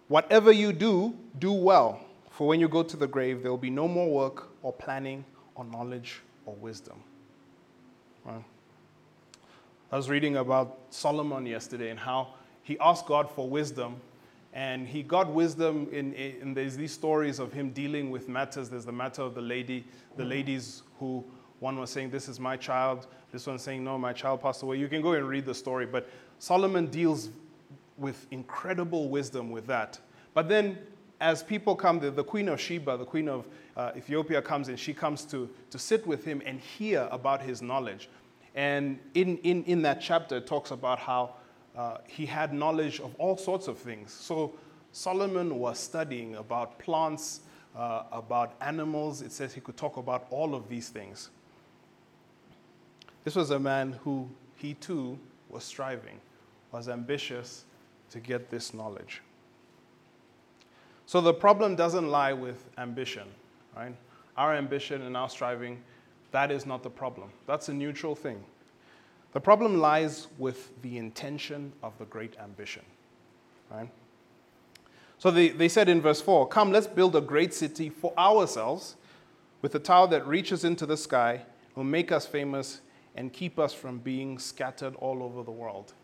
Whatever 0.07 0.53
you 0.53 0.73
do, 0.73 1.17
do 1.41 1.53
well, 1.53 2.01
for 2.31 2.47
when 2.47 2.61
you 2.61 2.69
go 2.69 2.85
to 2.85 2.97
the 2.97 3.09
grave, 3.09 3.43
there 3.43 3.51
will 3.51 3.59
be 3.59 3.71
no 3.71 3.89
more 3.89 4.09
work 4.09 4.51
or 4.63 4.73
planning 4.73 5.25
or 5.57 5.65
knowledge 5.65 6.21
or 6.47 6.55
wisdom. 6.55 7.03
Right? 8.25 8.45
I 9.91 9.97
was 9.97 10.09
reading 10.09 10.37
about 10.37 10.79
Solomon 10.91 11.45
yesterday 11.45 11.91
and 11.91 11.99
how 11.99 12.35
he 12.63 12.79
asked 12.79 13.07
God 13.07 13.29
for 13.29 13.49
wisdom, 13.49 13.97
and 14.53 14.87
he 14.87 15.03
got 15.03 15.29
wisdom 15.29 15.89
in, 15.91 16.13
in 16.15 16.55
there's 16.55 16.77
these 16.77 16.93
stories 16.93 17.41
of 17.41 17.53
him 17.53 17.71
dealing 17.71 18.13
with 18.13 18.29
matters. 18.29 18.71
There's 18.71 18.85
the 18.85 18.93
matter 18.93 19.23
of 19.23 19.35
the 19.35 19.43
lady, 19.43 19.85
the 20.17 20.25
ladies 20.25 20.85
who 21.01 21.25
one 21.61 21.79
was 21.79 21.91
saying, 21.91 22.11
This 22.11 22.29
is 22.29 22.39
my 22.39 22.57
child. 22.57 23.07
This 23.33 23.47
one's 23.47 23.63
saying, 23.63 23.85
No, 23.85 23.99
my 23.99 24.13
child 24.13 24.41
passed 24.41 24.63
away. 24.63 24.77
You 24.79 24.89
can 24.89 25.03
go 25.03 25.13
and 25.13 25.29
read 25.29 25.45
the 25.45 25.55
story. 25.55 25.87
But 25.87 26.09
Solomon 26.39 26.87
deals 26.87 27.31
with 27.97 28.27
incredible 28.31 29.09
wisdom 29.09 29.51
with 29.51 29.67
that. 29.67 29.99
But 30.35 30.49
then, 30.49 30.79
as 31.21 31.43
people 31.43 31.75
come, 31.75 31.99
the, 31.99 32.11
the 32.11 32.23
Queen 32.23 32.49
of 32.49 32.61
Sheba, 32.61 32.97
the 32.97 33.05
Queen 33.05 33.29
of 33.29 33.47
uh, 33.77 33.91
Ethiopia, 33.97 34.41
comes 34.41 34.69
and 34.69 34.79
she 34.79 34.95
comes 34.95 35.25
to, 35.27 35.51
to 35.71 35.79
sit 35.79 36.07
with 36.07 36.25
him 36.25 36.41
and 36.47 36.61
hear 36.61 37.09
about 37.11 37.43
his 37.43 37.61
knowledge. 37.61 38.09
And 38.55 38.99
in, 39.15 39.39
in, 39.39 39.65
in 39.65 39.83
that 39.83 40.01
chapter, 40.01 40.37
it 40.37 40.47
talks 40.47 40.71
about 40.71 40.99
how 40.99 41.35
uh, 41.77 41.99
he 42.07 42.27
had 42.27 42.53
knowledge 42.53 43.01
of 43.01 43.15
all 43.17 43.37
sorts 43.37 43.69
of 43.69 43.79
things. 43.79 44.13
So 44.13 44.55
Solomon 44.93 45.59
was 45.59 45.79
studying 45.79 46.37
about 46.37 46.79
plants, 46.79 47.41
uh, 47.77 48.05
about 48.11 48.55
animals. 48.61 49.23
It 49.23 49.33
says 49.33 49.53
he 49.53 49.61
could 49.61 49.77
talk 49.77 49.97
about 49.97 50.27
all 50.31 50.55
of 50.55 50.69
these 50.69 50.89
things. 50.89 51.31
This 53.29 53.37
was 53.37 53.51
a 53.51 53.59
man 53.59 53.93
who 54.05 54.27
he 54.57 54.73
too 54.73 55.19
was 55.51 55.63
striving, 55.63 56.19
was 56.73 56.89
ambitious 56.89 57.67
to 58.09 58.21
get 58.21 58.49
this 58.49 58.73
knowledge. 58.73 59.21
So 61.05 61.21
the 61.21 61.35
problem 61.35 61.77
doesn't 61.77 62.09
lie 62.09 62.33
with 62.33 62.65
ambition, 62.79 63.29
right? 63.77 63.95
Our 64.39 64.55
ambition 64.55 65.03
and 65.03 65.15
our 65.15 65.29
striving, 65.29 65.83
that 66.31 66.51
is 66.51 66.65
not 66.65 66.83
the 66.83 66.89
problem. 66.89 67.29
That's 67.47 67.69
a 67.69 67.75
neutral 67.75 68.15
thing. 68.15 68.43
The 69.35 69.41
problem 69.41 69.77
lies 69.77 70.29
with 70.39 70.81
the 70.81 70.97
intention 70.97 71.75
of 71.83 71.99
the 71.99 72.07
great 72.07 72.35
ambition. 72.43 72.83
Right? 73.71 73.91
So 75.19 75.31
they, 75.31 75.51
they 75.51 75.69
said 75.69 75.91
in 75.91 76.01
verse 76.01 76.23
4 76.23 76.49
Come, 76.49 76.73
let's 76.73 76.87
build 76.87 77.15
a 77.15 77.21
great 77.21 77.53
city 77.53 77.91
for 77.91 78.15
ourselves 78.17 78.97
with 79.61 79.75
a 79.75 79.81
tower 79.81 80.07
that 80.07 80.27
reaches 80.27 80.65
into 80.65 80.87
the 80.87 80.97
sky, 80.97 81.43
will 81.75 81.85
make 81.85 82.11
us 82.11 82.25
famous 82.25 82.81
and 83.15 83.33
keep 83.33 83.59
us 83.59 83.73
from 83.73 83.99
being 83.99 84.39
scattered 84.39 84.95
all 84.97 85.23
over 85.23 85.43
the 85.43 85.51
world. 85.51 85.95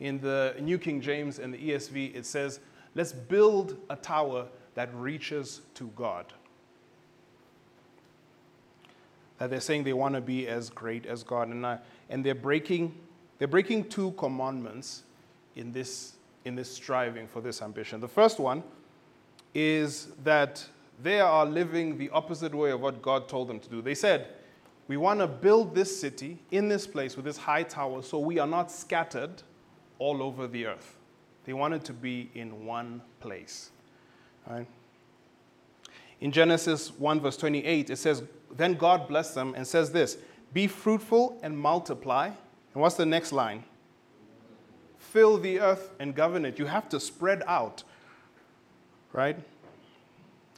In 0.00 0.20
the 0.20 0.54
New 0.60 0.78
King 0.78 1.00
James 1.00 1.38
and 1.38 1.54
the 1.54 1.58
ESV, 1.58 2.14
it 2.14 2.26
says, 2.26 2.60
Let's 2.94 3.12
build 3.12 3.76
a 3.90 3.96
tower 3.96 4.46
that 4.74 4.94
reaches 4.94 5.60
to 5.74 5.90
God. 5.94 6.32
That 9.38 9.50
they're 9.50 9.60
saying 9.60 9.84
they 9.84 9.92
want 9.92 10.14
to 10.14 10.22
be 10.22 10.48
as 10.48 10.70
great 10.70 11.04
as 11.04 11.22
God. 11.22 11.48
And, 11.48 11.66
I, 11.66 11.78
and 12.08 12.24
they're, 12.24 12.34
breaking, 12.34 12.94
they're 13.38 13.48
breaking 13.48 13.90
two 13.90 14.12
commandments 14.12 15.02
in 15.56 15.72
this, 15.72 16.14
in 16.46 16.54
this 16.54 16.70
striving 16.70 17.26
for 17.26 17.42
this 17.42 17.60
ambition. 17.60 18.00
The 18.00 18.08
first 18.08 18.38
one 18.38 18.62
is 19.54 20.08
that 20.24 20.64
they 21.02 21.20
are 21.20 21.44
living 21.44 21.98
the 21.98 22.08
opposite 22.10 22.54
way 22.54 22.70
of 22.70 22.80
what 22.80 23.02
God 23.02 23.28
told 23.28 23.48
them 23.48 23.60
to 23.60 23.68
do. 23.68 23.82
They 23.82 23.94
said, 23.94 24.28
We 24.88 24.96
want 24.96 25.20
to 25.20 25.26
build 25.26 25.74
this 25.74 26.00
city 26.00 26.38
in 26.50 26.68
this 26.68 26.86
place 26.86 27.16
with 27.16 27.24
this 27.24 27.36
high 27.36 27.64
tower 27.64 28.02
so 28.02 28.18
we 28.18 28.38
are 28.38 28.46
not 28.46 28.70
scattered 28.70 29.42
all 29.98 30.22
over 30.22 30.46
the 30.46 30.66
earth. 30.66 30.96
They 31.44 31.52
wanted 31.52 31.84
to 31.84 31.92
be 31.92 32.30
in 32.34 32.66
one 32.66 33.02
place. 33.20 33.70
Right? 34.48 34.66
In 36.20 36.32
Genesis 36.32 36.90
1, 36.92 37.20
verse 37.20 37.36
28, 37.36 37.90
it 37.90 37.96
says, 37.96 38.22
Then 38.56 38.74
God 38.74 39.08
blessed 39.08 39.34
them 39.34 39.54
and 39.56 39.66
says 39.66 39.90
this 39.90 40.18
Be 40.52 40.66
fruitful 40.66 41.38
and 41.42 41.58
multiply. 41.58 42.26
And 42.26 42.82
what's 42.82 42.96
the 42.96 43.06
next 43.06 43.32
line? 43.32 43.64
Fill 44.98 45.38
the 45.38 45.60
earth 45.60 45.90
and 45.98 46.14
govern 46.14 46.44
it. 46.44 46.58
You 46.58 46.66
have 46.66 46.88
to 46.90 47.00
spread 47.00 47.42
out. 47.46 47.82
Right? 49.12 49.36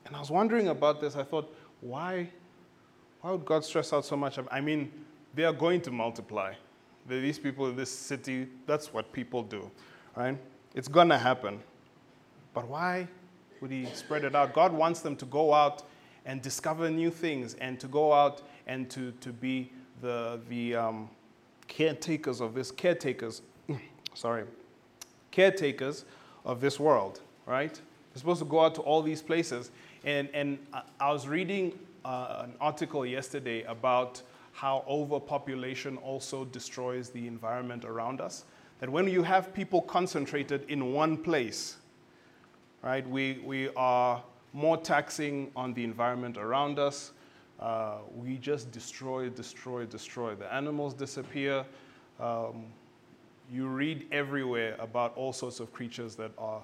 And 0.06 0.16
I 0.16 0.20
was 0.20 0.30
wondering 0.30 0.68
about 0.68 1.00
this. 1.00 1.16
I 1.16 1.23
thought, 1.23 1.54
why, 1.80 2.30
why 3.21 3.33
would 3.33 3.45
God 3.45 3.65
stress 3.65 3.93
out 3.93 4.05
so 4.05 4.17
much? 4.17 4.39
I 4.51 4.61
mean, 4.61 4.93
they 5.35 5.45
are 5.45 5.53
going 5.53 5.81
to 5.83 5.91
multiply. 5.91 6.55
These 7.09 7.39
people 7.39 7.67
in 7.69 7.77
this 7.77 7.91
city, 7.91 8.49
that's 8.67 8.93
what 8.93 9.13
people 9.13 9.43
do, 9.43 9.71
right? 10.15 10.37
It's 10.75 10.89
going 10.89 11.09
to 11.09 11.19
happen. 11.19 11.61
But 12.53 12.69
why 12.69 13.09
would 13.61 13.71
He 13.71 13.87
spread 13.87 14.25
it 14.25 14.35
out? 14.35 14.53
God 14.53 14.73
wants 14.73 15.01
them 15.01 15.17
to 15.17 15.25
go 15.27 15.55
out 15.55 15.85
and 16.27 16.43
discover 16.43 16.91
new 16.91 17.11
things 17.11 17.55
and 17.55 17.81
to 17.81 17.89
go 17.89 18.13
out 18.13 18.43
and 18.67 18.91
to, 18.91 19.13
to 19.13 19.33
be 19.33 19.73
the, 20.03 20.41
the 20.49 20.77
um, 20.77 21.09
caretakers 21.67 22.41
of 22.41 22.55
this, 22.55 22.71
caretakers, 22.71 23.43
sorry, 24.15 24.45
caretakers 25.31 26.05
of 26.45 26.61
this 26.61 26.79
world, 26.79 27.23
right? 27.47 27.75
They're 27.75 28.21
supposed 28.21 28.41
to 28.41 28.45
go 28.45 28.61
out 28.61 28.75
to 28.77 28.83
all 28.83 29.03
these 29.03 29.23
places 29.23 29.71
and, 30.05 30.29
and 30.33 30.59
I 31.01 31.11
was 31.13 31.27
reading 31.27 31.79
uh, 32.05 32.43
an 32.45 32.55
article 32.61 33.05
yesterday 33.05 33.62
about 33.64 34.23
how 34.52 34.85
overpopulation 34.88 35.97
also 35.99 36.45
destroys 36.45 37.11
the 37.11 37.26
environment 37.26 37.85
around 37.85 38.21
us. 38.21 38.45
That 38.81 38.90
when 38.90 39.09
you 39.09 39.23
have 39.23 39.55
people 39.55 39.83
concentrated 39.83 40.64
in 40.69 40.93
one 40.93 41.17
place, 41.17 41.76
right, 42.83 43.09
we, 43.09 43.40
we 43.45 43.69
are 43.76 44.23
more 44.52 44.76
taxing 44.76 45.50
on 45.55 45.75
the 45.75 45.85
environment 45.85 46.37
around 46.37 46.78
us. 46.78 47.12
Uh, 47.61 47.99
we 48.17 48.37
just 48.37 48.71
destroy, 48.71 49.28
destroy, 49.28 49.85
destroy. 49.85 50.35
The 50.35 50.52
animals 50.52 50.95
disappear. 50.95 51.64
Um, 52.21 52.67
you 53.52 53.67
read 53.67 54.07
everywhere 54.12 54.76
about 54.78 55.17
all 55.17 55.33
sorts 55.33 55.61
of 55.61 55.73
creatures 55.73 56.14
that 56.17 56.31
are 56.38 56.62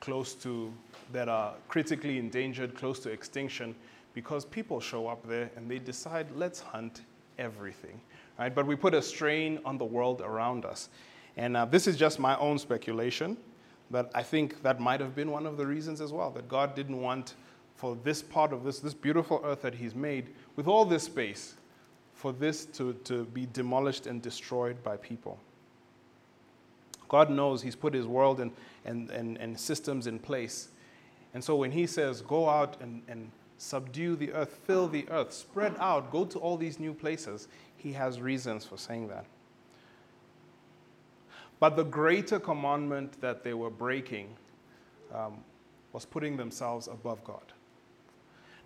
close 0.00 0.34
to 0.34 0.72
that 1.12 1.28
are 1.28 1.54
critically 1.68 2.18
endangered, 2.18 2.74
close 2.74 2.98
to 3.00 3.10
extinction, 3.10 3.74
because 4.14 4.44
people 4.44 4.80
show 4.80 5.08
up 5.08 5.26
there 5.26 5.50
and 5.56 5.70
they 5.70 5.78
decide, 5.78 6.28
let's 6.34 6.60
hunt 6.60 7.02
everything. 7.38 8.00
Right? 8.38 8.54
But 8.54 8.66
we 8.66 8.76
put 8.76 8.94
a 8.94 9.02
strain 9.02 9.58
on 9.64 9.78
the 9.78 9.84
world 9.84 10.20
around 10.20 10.64
us. 10.64 10.88
And 11.36 11.56
uh, 11.56 11.64
this 11.64 11.86
is 11.86 11.96
just 11.96 12.18
my 12.18 12.36
own 12.38 12.58
speculation, 12.58 13.36
but 13.90 14.10
I 14.14 14.22
think 14.22 14.62
that 14.62 14.80
might 14.80 15.00
have 15.00 15.14
been 15.14 15.30
one 15.30 15.46
of 15.46 15.56
the 15.56 15.66
reasons 15.66 16.00
as 16.00 16.12
well, 16.12 16.30
that 16.32 16.48
God 16.48 16.74
didn't 16.74 17.00
want 17.00 17.34
for 17.74 17.96
this 18.04 18.22
part 18.22 18.52
of 18.52 18.64
this, 18.64 18.80
this 18.80 18.94
beautiful 18.94 19.40
earth 19.44 19.62
that 19.62 19.74
He's 19.74 19.94
made, 19.94 20.28
with 20.56 20.68
all 20.68 20.84
this 20.84 21.04
space, 21.04 21.54
for 22.12 22.32
this 22.32 22.66
to, 22.66 22.92
to 23.04 23.24
be 23.24 23.48
demolished 23.52 24.06
and 24.06 24.20
destroyed 24.20 24.82
by 24.82 24.96
people. 24.98 25.38
God 27.08 27.30
knows 27.30 27.62
He's 27.62 27.74
put 27.74 27.94
His 27.94 28.06
world 28.06 28.40
and, 28.40 28.52
and, 28.84 29.10
and, 29.10 29.38
and 29.38 29.58
systems 29.58 30.06
in 30.06 30.18
place 30.18 30.68
and 31.34 31.42
so 31.42 31.56
when 31.56 31.72
he 31.72 31.86
says, 31.86 32.20
go 32.22 32.48
out 32.48 32.76
and, 32.80 33.02
and 33.08 33.30
subdue 33.62 34.16
the 34.16 34.32
earth, 34.32 34.58
fill 34.66 34.88
the 34.88 35.08
earth, 35.08 35.32
spread 35.32 35.76
out, 35.78 36.10
go 36.10 36.24
to 36.24 36.38
all 36.40 36.56
these 36.56 36.80
new 36.80 36.92
places, 36.92 37.46
he 37.76 37.92
has 37.92 38.20
reasons 38.20 38.64
for 38.64 38.76
saying 38.76 39.06
that. 39.06 39.24
But 41.60 41.76
the 41.76 41.84
greater 41.84 42.40
commandment 42.40 43.20
that 43.20 43.44
they 43.44 43.54
were 43.54 43.70
breaking 43.70 44.34
um, 45.14 45.44
was 45.92 46.04
putting 46.04 46.36
themselves 46.36 46.88
above 46.88 47.22
God. 47.22 47.52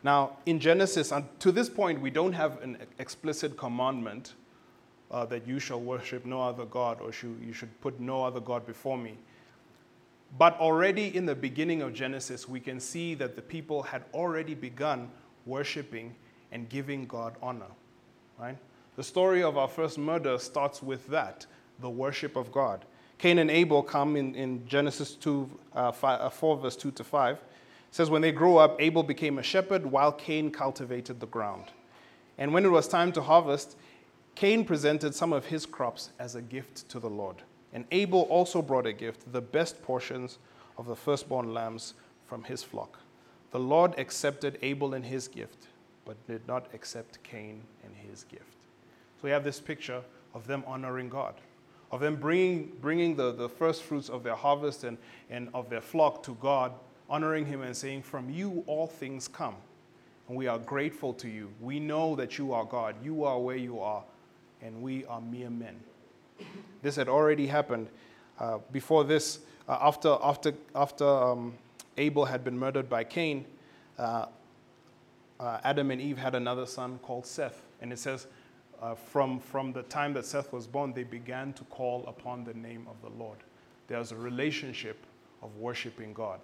Now, 0.03 0.39
in 0.47 0.59
Genesis, 0.59 1.13
and 1.13 1.27
to 1.41 1.53
this 1.53 1.69
point, 1.69 2.01
we 2.01 2.11
don't 2.11 2.33
have 2.33 2.63
an 2.63 2.79
explicit 2.99 3.59
commandment 3.59 4.33
uh, 5.11 5.27
that 5.27 5.47
you 5.47 5.59
shall 5.59 5.81
worship 5.81 6.25
no 6.25 6.41
other 6.41 6.65
God 6.65 7.03
or 7.03 7.11
you 7.23 7.53
should 7.53 7.81
put 7.83 8.01
no 8.01 8.25
other 8.25 8.41
God 8.41 8.67
before 8.67 8.97
me. 8.97 9.19
But 10.39 10.59
already 10.59 11.17
in 11.17 11.27
the 11.27 11.35
beginning 11.35 11.83
of 11.83 11.95
Genesis, 11.95 12.49
we 12.49 12.61
can 12.61 12.81
see 12.81 13.15
that 13.15 13.37
the 13.37 13.43
people 13.43 13.83
had 13.83 14.05
already 14.13 14.55
begun 14.55 15.11
worshiping 15.47 16.15
and 16.53 16.69
giving 16.69 17.07
God 17.07 17.37
honor. 17.43 17.71
Right? 18.39 18.59
The 18.97 19.05
story 19.05 19.43
of 19.43 19.57
our 19.57 19.69
first 19.69 19.99
murder 19.99 20.39
starts 20.39 20.83
with 20.83 21.07
that 21.09 21.47
the 21.81 21.91
worship 21.91 22.37
of 22.37 22.51
God. 22.53 22.85
Cain 23.19 23.39
and 23.39 23.51
Abel 23.51 23.83
come 23.83 24.17
in, 24.17 24.35
in 24.35 24.67
Genesis 24.67 25.15
2, 25.15 25.51
uh, 25.75 25.93
5, 25.93 26.21
uh, 26.21 26.31
4, 26.31 26.57
verse 26.59 26.77
2 26.77 26.91
to 26.93 27.05
5. 27.05 27.37
It 27.37 27.43
says, 27.91 28.11
When 28.11 28.23
they 28.23 28.33
grew 28.33 28.57
up, 28.57 28.81
Abel 28.81 29.03
became 29.03 29.39
a 29.39 29.43
shepherd 29.43 29.87
while 29.87 30.13
Cain 30.13 30.51
cultivated 30.51 31.21
the 31.21 31.27
ground. 31.27 31.65
And 32.39 32.53
when 32.53 32.65
it 32.65 32.71
was 32.71 32.89
time 32.89 33.13
to 33.13 33.23
harvest, 33.23 33.77
Cain 34.35 34.65
presented 34.65 35.15
some 35.15 35.33
of 35.33 35.47
his 35.47 35.65
crops 35.65 36.11
as 36.19 36.35
a 36.35 36.43
gift 36.43 36.89
to 36.91 37.01
the 37.01 37.09
Lord. 37.09 37.37
And 37.77 37.85
Abel 37.91 38.23
also 38.23 38.63
brought 38.63 38.87
a 38.87 38.93
gift, 38.95 39.31
the 39.35 39.43
best 39.43 39.83
portions 39.83 40.39
of 40.79 40.87
the 40.87 40.97
firstborn 40.97 41.53
lambs 41.53 41.93
from 42.27 42.43
his 42.43 42.63
flock. 42.63 42.99
The 43.51 43.59
Lord 43.59 43.93
accepted 43.99 44.59
Abel 44.63 44.95
and 44.95 45.05
his 45.05 45.29
gift, 45.29 45.67
but 46.07 46.17
did 46.27 46.49
not 46.49 46.69
accept 46.73 47.23
Cain 47.23 47.61
and 47.85 47.95
his 47.95 48.25
gift. 48.25 48.57
So 49.17 49.25
we 49.25 49.31
have 49.31 49.45
this 49.45 49.61
picture 49.61 50.01
of 50.33 50.47
them 50.47 50.65
honoring 50.67 51.11
God, 51.11 51.35
of 51.93 52.01
them 52.01 52.17
bringing, 52.17 52.73
bringing 52.81 53.15
the, 53.15 53.33
the 53.33 53.51
first 53.51 53.83
fruits 53.83 54.09
of 54.09 54.23
their 54.23 54.37
harvest 54.37 54.85
and, 54.85 54.97
and 55.29 55.51
of 55.53 55.69
their 55.69 55.83
flock 55.83 56.23
to 56.23 56.35
God, 56.41 56.73
honoring 57.11 57.45
Him 57.45 57.61
and 57.61 57.77
saying, 57.77 58.05
From 58.05 58.31
you 58.31 58.65
all 58.67 58.87
things 58.87 59.29
come. 59.29 59.57
And 60.29 60.37
we 60.39 60.47
are 60.47 60.59
grateful 60.59 61.13
to 61.13 61.29
you. 61.29 61.51
We 61.61 61.79
know 61.79 62.17
that 62.17 62.39
you 62.39 62.55
are 62.55 62.65
God. 62.65 62.95
You 63.05 63.25
are 63.25 63.39
where 63.39 63.59
you 63.59 63.81
are, 63.81 64.03
and 64.63 64.81
we 64.81 65.05
are 65.05 65.21
mere 65.21 65.51
men. 65.51 65.77
This 66.83 66.97
had 66.97 67.09
already 67.09 67.47
happened. 67.47 67.89
Uh, 68.39 68.59
before 68.73 69.05
this, 69.05 69.41
uh, 69.69 69.79
after, 69.81 70.17
after, 70.23 70.55
after 70.75 71.07
um, 71.07 71.55
Abel 71.97 72.25
had 72.25 72.45
been 72.45 72.59
murdered 72.59 72.89
by 72.89 73.05
Cain, 73.05 73.45
uh, 73.99 74.27
uh 75.41 75.59
Adam 75.65 75.91
and 75.91 76.01
Eve 76.01 76.19
had 76.19 76.35
another 76.35 76.67
son 76.67 76.99
called 77.03 77.27
Seth. 77.27 77.63
And 77.81 77.93
it 77.93 77.99
says, 77.99 78.27
uh, 78.81 78.95
from, 78.95 79.41
from 79.41 79.73
the 79.73 79.83
time 79.85 80.13
that 80.15 80.27
Seth 80.27 80.53
was 80.53 80.67
born, 80.67 80.93
they 80.93 81.03
began 81.03 81.53
to 81.55 81.65
call 81.65 82.05
upon 82.07 82.45
the 82.45 82.55
name 82.55 82.87
of 82.91 83.01
the 83.03 83.17
Lord. 83.19 83.39
There 83.89 83.99
was 83.99 84.13
a 84.13 84.17
relationship 84.17 85.05
of 85.43 85.57
worshiping 85.57 86.13
God. 86.13 86.41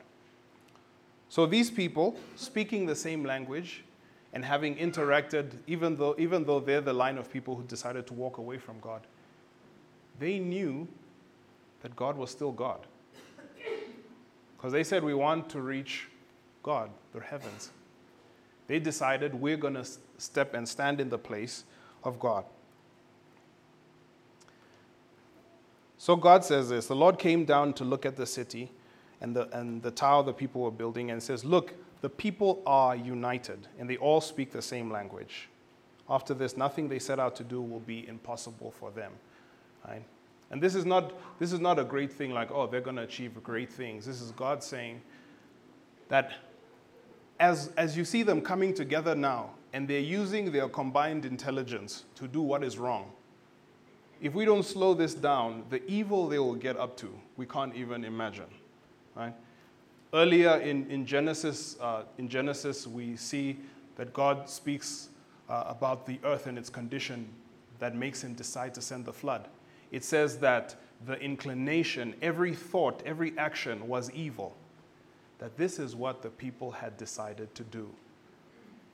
So 1.29 1.47
these 1.47 1.71
people, 1.71 2.17
speaking 2.37 2.87
the 2.87 2.97
same 2.97 3.25
language 3.25 3.85
and 4.33 4.45
having 4.45 4.77
interacted, 4.77 5.53
even 5.67 5.97
though, 5.97 6.15
even 6.19 6.45
though 6.45 6.61
they're 6.61 6.81
the 6.81 6.93
line 6.93 7.19
of 7.19 7.31
people 7.31 7.55
who 7.55 7.63
decided 7.65 8.07
to 8.09 8.15
walk 8.15 8.39
away 8.39 8.59
from 8.59 8.81
God, 8.81 9.03
they 10.19 10.39
knew 10.39 10.87
that 11.83 11.97
God 11.97 12.17
was 12.17 12.31
still 12.31 12.53
God. 12.53 12.81
Because 14.57 14.73
they 14.73 14.85
said, 14.85 15.03
We 15.03 15.15
want 15.15 15.49
to 15.51 15.61
reach 15.61 16.09
God, 16.63 16.91
the 17.13 17.21
heavens. 17.21 17.71
They 18.69 18.79
decided 18.79 19.35
we're 19.35 19.57
going 19.57 19.75
to 19.75 19.87
step 20.19 20.55
and 20.55 20.69
stand 20.69 21.01
in 21.01 21.09
the 21.09 21.19
place 21.19 21.65
of 22.05 22.19
God. 22.21 22.45
So 25.99 26.17
God 26.17 26.45
says 26.45 26.69
this 26.69 26.87
The 26.87 26.97
Lord 26.97 27.19
came 27.19 27.45
down 27.45 27.75
to 27.75 27.85
look 27.85 28.07
at 28.07 28.17
the 28.17 28.27
city 28.27 28.71
and 29.21 29.37
the, 29.37 29.49
and 29.57 29.83
the 29.83 29.91
tower 29.91 30.23
the 30.23 30.33
people 30.33 30.63
were 30.63 30.71
building 30.71 31.11
and 31.11 31.23
says, 31.23 31.45
Look, 31.45 31.75
the 32.01 32.11
people 32.11 32.63
are 32.67 32.97
united 32.97 33.69
and 33.79 33.89
they 33.89 33.97
all 33.97 34.21
speak 34.21 34.53
the 34.53 34.63
same 34.63 34.91
language. 34.91 35.49
After 36.09 36.35
this, 36.35 36.57
nothing 36.57 36.89
they 36.89 36.99
set 36.99 37.19
out 37.21 37.37
to 37.37 37.45
do 37.45 37.63
will 37.63 37.81
be 37.81 38.07
impossible 38.07 38.73
for 38.73 38.91
them. 38.91 39.13
Right? 39.87 40.05
And 40.51 40.63
this 40.63 40.75
is 40.75 40.85
not, 40.85 41.13
this 41.39 41.53
is 41.53 41.61
not 41.61 41.79
a 41.79 41.85
great 41.85 42.13
thing 42.13 42.31
like, 42.31 42.51
oh, 42.53 42.67
they're 42.67 42.81
going 42.81 42.97
to 42.97 43.03
achieve 43.03 43.43
great 43.43 43.73
things. 43.73 44.05
This 44.05 44.21
is 44.21 44.31
God 44.33 44.63
saying 44.63 45.01
that 46.09 46.33
as, 47.41 47.73
as 47.77 47.97
you 47.97 48.05
see 48.05 48.23
them 48.23 48.43
coming 48.43 48.75
together 48.75 49.15
now 49.15 49.51
and 49.73 49.89
they're 49.89 49.99
using 49.99 50.53
their 50.53 50.69
combined 50.69 51.25
intelligence 51.25 52.05
to 52.17 52.29
do 52.29 52.43
what 52.43 52.63
is 52.63 52.79
wrong, 52.79 53.11
if 54.21 54.35
we 54.35 54.45
don't 54.45 54.63
slow 54.63 54.95
this 54.95 55.15
down, 55.15 55.65
the 55.71 55.85
evil 55.91 56.29
they 56.29 56.39
will 56.39 56.55
get 56.55 56.77
up 56.77 56.97
to, 56.99 57.13
we 57.37 57.47
can't 57.47 57.75
even 57.75 58.05
imagine. 58.05 58.47
Right? 59.17 59.35
Earlier 60.13 60.59
in, 60.59 60.89
in, 60.91 61.07
Genesis, 61.07 61.77
uh, 61.81 62.03
in 62.19 62.29
Genesis, 62.29 62.87
we 62.87 63.17
see 63.17 63.59
that 63.97 64.13
God 64.13 64.49
speaks 64.49 65.09
uh, 65.49 65.65
about 65.67 66.07
the 66.07 66.19
earth 66.25 66.47
and 66.47 66.57
its 66.59 66.69
condition 66.69 67.27
that 67.79 67.97
makes 67.97 68.23
him 68.23 68.35
decide 68.35 68.75
to 68.75 68.83
send 68.83 69.07
the 69.07 69.13
flood. 69.13 69.49
It 69.93 70.03
says 70.05 70.39
that 70.39 70.75
the 71.07 71.21
inclination, 71.21 72.15
every 72.21 72.55
thought, 72.55 73.03
every 73.07 73.37
action 73.39 73.87
was 73.87 74.11
evil. 74.11 74.57
That 75.39 75.57
this 75.57 75.79
is 75.79 75.95
what 75.95 76.23
the 76.23 76.31
people 76.31 76.73
had 76.73 76.97
decided 76.97 77.55
to 77.55 77.63
do 77.63 77.89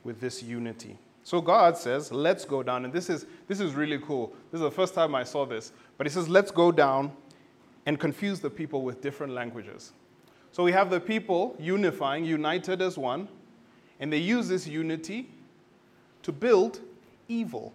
with 0.04 0.20
this 0.20 0.42
unity. 0.42 0.98
So 1.22 1.40
God 1.40 1.76
says, 1.76 2.10
let's 2.10 2.44
go 2.44 2.62
down. 2.62 2.84
And 2.84 2.92
this 2.92 3.10
is, 3.10 3.26
this 3.46 3.60
is 3.60 3.74
really 3.74 3.98
cool. 3.98 4.32
This 4.50 4.58
is 4.58 4.62
the 4.62 4.70
first 4.70 4.94
time 4.94 5.14
I 5.14 5.24
saw 5.24 5.44
this. 5.44 5.72
But 5.96 6.06
He 6.06 6.10
says, 6.10 6.28
let's 6.28 6.50
go 6.50 6.72
down 6.72 7.12
and 7.86 8.00
confuse 8.00 8.40
the 8.40 8.50
people 8.50 8.82
with 8.82 9.00
different 9.00 9.32
languages. 9.32 9.92
So 10.52 10.64
we 10.64 10.72
have 10.72 10.90
the 10.90 11.00
people 11.00 11.54
unifying, 11.60 12.24
united 12.24 12.80
as 12.80 12.96
one, 12.96 13.28
and 14.00 14.12
they 14.12 14.18
use 14.18 14.48
this 14.48 14.66
unity 14.66 15.28
to 16.22 16.32
build 16.32 16.80
evil. 17.28 17.74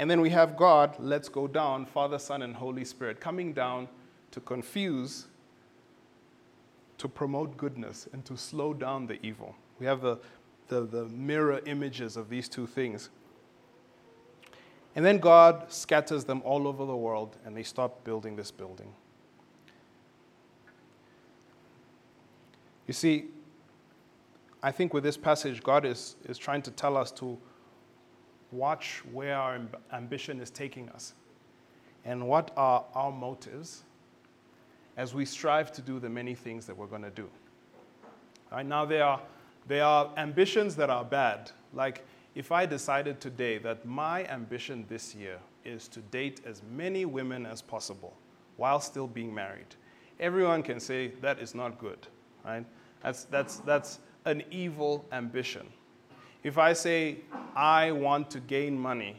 And 0.00 0.10
then 0.10 0.20
we 0.20 0.30
have 0.30 0.56
God, 0.56 0.96
let's 0.98 1.28
go 1.28 1.46
down, 1.46 1.84
Father, 1.84 2.18
Son, 2.18 2.40
and 2.40 2.56
Holy 2.56 2.84
Spirit, 2.84 3.20
coming 3.20 3.52
down 3.52 3.86
to 4.30 4.40
confuse, 4.40 5.26
to 6.96 7.06
promote 7.06 7.56
goodness, 7.56 8.08
and 8.12 8.24
to 8.24 8.36
slow 8.36 8.72
down 8.72 9.06
the 9.06 9.24
evil. 9.24 9.54
We 9.78 9.84
have 9.84 10.00
the 10.00 10.18
the, 10.70 10.86
the 10.86 11.04
mirror 11.08 11.60
images 11.66 12.16
of 12.16 12.30
these 12.30 12.48
two 12.48 12.66
things. 12.66 13.10
And 14.96 15.04
then 15.04 15.18
God 15.18 15.70
scatters 15.70 16.24
them 16.24 16.40
all 16.44 16.66
over 16.66 16.86
the 16.86 16.96
world 16.96 17.36
and 17.44 17.56
they 17.56 17.62
stop 17.62 18.02
building 18.04 18.36
this 18.36 18.50
building. 18.50 18.92
You 22.86 22.94
see, 22.94 23.26
I 24.62 24.72
think 24.72 24.94
with 24.94 25.04
this 25.04 25.16
passage, 25.16 25.62
God 25.62 25.84
is, 25.84 26.16
is 26.24 26.38
trying 26.38 26.62
to 26.62 26.70
tell 26.70 26.96
us 26.96 27.12
to 27.12 27.38
watch 28.52 29.02
where 29.12 29.36
our 29.36 29.60
ambition 29.92 30.40
is 30.40 30.50
taking 30.50 30.88
us 30.90 31.14
and 32.04 32.26
what 32.26 32.50
are 32.56 32.84
our 32.94 33.12
motives 33.12 33.82
as 34.96 35.14
we 35.14 35.24
strive 35.24 35.72
to 35.72 35.82
do 35.82 35.98
the 35.98 36.08
many 36.08 36.34
things 36.34 36.66
that 36.66 36.76
we're 36.76 36.86
going 36.86 37.02
to 37.02 37.10
do. 37.10 37.28
Right 38.50 38.66
now, 38.66 38.84
there 38.84 39.04
are 39.04 39.20
there 39.66 39.84
are 39.84 40.10
ambitions 40.16 40.74
that 40.76 40.90
are 40.90 41.04
bad. 41.04 41.50
Like 41.72 42.04
if 42.34 42.52
I 42.52 42.66
decided 42.66 43.20
today 43.20 43.58
that 43.58 43.86
my 43.86 44.24
ambition 44.26 44.84
this 44.88 45.14
year 45.14 45.38
is 45.64 45.88
to 45.88 46.00
date 46.00 46.40
as 46.46 46.62
many 46.72 47.04
women 47.04 47.46
as 47.46 47.62
possible 47.62 48.16
while 48.56 48.80
still 48.80 49.06
being 49.06 49.34
married, 49.34 49.76
everyone 50.18 50.62
can 50.62 50.80
say 50.80 51.08
that 51.20 51.38
is 51.38 51.54
not 51.54 51.78
good, 51.78 51.98
right? 52.44 52.64
That's, 53.02 53.24
that's, 53.24 53.58
that's 53.58 54.00
an 54.24 54.42
evil 54.50 55.04
ambition. 55.12 55.66
If 56.42 56.56
I 56.58 56.72
say 56.72 57.18
I 57.54 57.92
want 57.92 58.30
to 58.30 58.40
gain 58.40 58.78
money 58.78 59.16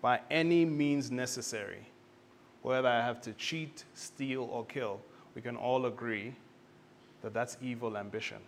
by 0.00 0.20
any 0.30 0.64
means 0.64 1.10
necessary, 1.10 1.86
whether 2.62 2.88
I 2.88 3.04
have 3.04 3.20
to 3.22 3.32
cheat, 3.34 3.84
steal, 3.94 4.44
or 4.44 4.64
kill, 4.64 5.00
we 5.34 5.42
can 5.42 5.56
all 5.56 5.86
agree 5.86 6.34
that 7.22 7.34
that's 7.34 7.56
evil 7.60 7.96
ambition. 7.96 8.38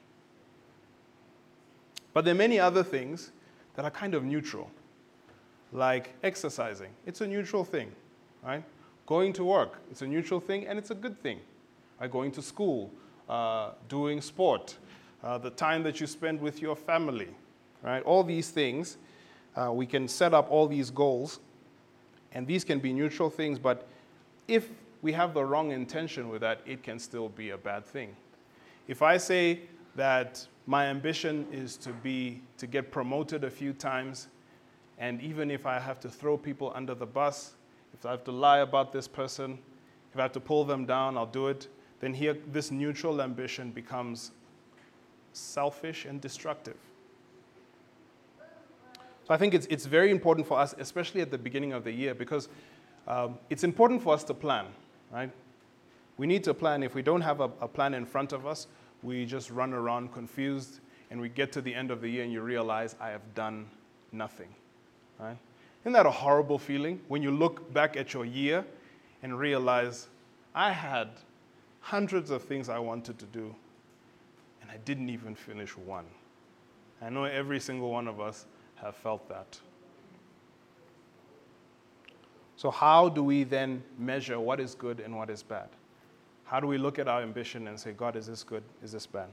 But 2.13 2.25
there 2.25 2.35
are 2.35 2.39
many 2.39 2.59
other 2.59 2.83
things 2.83 3.31
that 3.75 3.85
are 3.85 3.91
kind 3.91 4.15
of 4.15 4.25
neutral, 4.25 4.71
like 5.73 6.15
exercising. 6.23 6.91
It's 7.07 7.21
a 7.21 7.27
neutral 7.27 7.65
thing, 7.65 7.93
right? 8.43 8.65
Going 9.07 9.33
to 9.35 9.45
work, 9.45 9.79
it's 9.91 10.03
a 10.03 10.07
neutral 10.07 10.41
thing 10.41 10.67
and 10.67 10.79
it's 10.79 10.91
a 10.91 10.95
good 10.95 11.21
thing. 11.23 11.41
Right? 12.01 12.11
Going 12.11 12.33
to 12.33 12.43
school, 12.43 12.91
uh, 13.29 13.73
doing 13.89 14.21
sport, 14.21 14.77
uh, 15.23 15.39
the 15.39 15.51
time 15.51 15.83
that 15.83 16.01
you 16.01 16.07
spend 16.07 16.41
with 16.41 16.61
your 16.63 16.77
family, 16.77 17.29
right? 17.83 18.03
All 18.05 18.25
these 18.25 18.51
things, 18.51 18.97
uh, 19.57 19.73
we 19.73 19.87
can 19.87 20.09
set 20.09 20.35
up 20.35 20.51
all 20.51 20.67
these 20.67 20.91
goals, 20.91 21.41
and 22.33 22.47
these 22.47 22.65
can 22.65 22.79
be 22.79 22.93
neutral 22.93 23.31
things, 23.31 23.59
but 23.59 23.89
if 24.49 24.69
we 25.03 25.13
have 25.13 25.35
the 25.35 25.45
wrong 25.45 25.73
intention 25.73 26.29
with 26.29 26.41
that, 26.43 26.61
it 26.67 26.83
can 26.83 26.99
still 26.99 27.29
be 27.29 27.51
a 27.51 27.59
bad 27.59 27.87
thing. 27.87 28.15
If 28.89 29.03
I 29.03 29.17
say 29.17 29.61
that 29.97 30.47
my 30.67 30.87
ambition 30.87 31.47
is 31.51 31.77
to 31.77 31.93
be 31.93 32.41
to 32.57 32.67
get 32.67 32.93
promoted 32.93 33.45
a 33.45 33.51
few 33.51 33.73
times 33.73 34.29
and 34.99 35.21
even 35.21 35.51
if 35.51 35.67
i 35.67 35.79
have 35.79 35.99
to 35.99 36.09
throw 36.09 36.37
people 36.37 36.73
under 36.75 36.95
the 36.95 37.07
bus 37.07 37.55
if 37.93 38.07
i 38.07 38.11
have 38.13 38.23
to 38.23 38.31
lie 38.31 38.59
about 38.61 38.93
this 38.93 39.09
person 39.09 39.59
if 40.13 40.19
i 40.19 40.23
have 40.23 40.33
to 40.33 40.41
pull 40.41 40.65
them 40.65 40.87
down 40.87 41.17
i'll 41.17 41.27
do 41.27 41.49
it 41.49 41.67
then 41.99 42.15
here 42.15 42.37
this 42.53 42.71
neutral 42.71 43.21
ambition 43.21 43.71
becomes 43.71 44.31
selfish 45.33 46.05
and 46.05 46.21
destructive 46.21 46.77
so 49.27 49.35
i 49.35 49.37
think 49.37 49.55
it's, 49.55 49.67
it's 49.67 49.87
very 49.87 50.11
important 50.11 50.47
for 50.47 50.59
us 50.59 50.75
especially 50.79 51.21
at 51.21 51.31
the 51.31 51.39
beginning 51.39 51.73
of 51.73 51.85
the 51.85 51.93
year 51.93 52.15
because 52.15 52.49
um, 53.09 53.39
it's 53.49 53.65
important 53.65 54.03
for 54.03 54.13
us 54.15 54.25
to 54.25 54.35
plan 54.35 54.67
right 55.13 55.31
we 56.17 56.27
need 56.27 56.45
to 56.45 56.53
plan 56.53 56.83
if 56.83 56.95
we 56.95 57.03
don't 57.03 57.23
have 57.23 57.41
a, 57.41 57.51
a 57.61 57.69
plan 57.69 57.95
in 57.95 58.05
front 58.05 58.33
of 58.33 58.47
us 58.47 58.67
we 59.03 59.25
just 59.25 59.51
run 59.51 59.73
around 59.73 60.13
confused 60.13 60.81
and 61.11 61.21
we 61.21 61.29
get 61.29 61.53
to 61.53 61.61
the 61.61 61.75
end 61.75 61.91
of 61.91 62.01
the 62.01 62.09
year 62.09 62.23
and 62.23 62.33
you 62.33 62.41
realize 62.41 62.95
I 63.01 63.11
have 63.11 63.35
done 63.35 63.67
nothing. 64.13 64.49
Right? 65.19 65.37
Isn't 65.83 65.93
that 65.93 66.07
a 66.07 66.11
horrible 66.11 66.59
feeling 66.59 67.01
when 67.09 67.23
you 67.23 67.31
look 67.31 67.73
back 67.73 67.97
at 67.97 68.15
your 68.15 68.25
year 68.25 68.65
and 69.23 69.39
realize 69.39 70.09
I 70.55 70.73
had 70.73 71.09
hundreds 71.81 72.31
of 72.31 72.43
things 72.43 72.69
I 72.69 72.79
wanted 72.79 73.19
to 73.19 73.27
do 73.27 73.55
and 74.71 74.79
I 74.79 74.83
didn't 74.85 75.11
even 75.11 75.35
finish 75.35 75.77
one? 75.77 76.07
I 77.03 77.09
know 77.11 77.25
every 77.25 77.61
single 77.61 77.91
one 77.91 78.07
of 78.09 78.21
us 78.21 78.47
have 78.77 78.97
felt 78.97 79.29
that. 79.29 79.59
So, 82.57 82.71
how 82.71 83.09
do 83.09 83.25
we 83.25 83.45
then 83.45 83.83
measure 83.99 84.39
what 84.39 84.61
is 84.61 84.75
good 84.75 85.01
and 85.01 85.17
what 85.17 85.31
is 85.31 85.43
bad? 85.43 85.69
How 86.45 86.61
do 86.61 86.67
we 86.67 86.79
look 86.79 86.99
at 86.99 87.09
our 87.09 87.23
ambition 87.23 87.69
and 87.69 87.79
say, 87.79 87.93
God, 87.93 88.17
is 88.17 88.27
this 88.27 88.43
good? 88.43 88.63
Is 88.83 88.93
this 88.93 89.07
bad? 89.07 89.29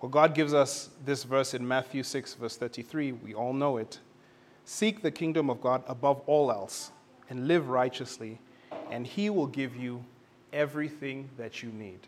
Well, 0.00 0.08
God 0.08 0.34
gives 0.34 0.54
us 0.54 0.88
this 1.04 1.22
verse 1.22 1.54
in 1.54 1.66
Matthew 1.66 2.02
6, 2.02 2.34
verse 2.34 2.56
33. 2.56 3.12
We 3.12 3.34
all 3.34 3.52
know 3.52 3.76
it. 3.76 3.98
Seek 4.64 5.02
the 5.02 5.10
kingdom 5.10 5.50
of 5.50 5.60
God 5.60 5.84
above 5.86 6.22
all 6.26 6.50
else 6.50 6.90
and 7.28 7.46
live 7.46 7.68
righteously, 7.68 8.40
and 8.90 9.06
He 9.06 9.30
will 9.30 9.46
give 9.46 9.76
you 9.76 10.04
everything 10.52 11.28
that 11.36 11.62
you 11.62 11.70
need. 11.70 12.00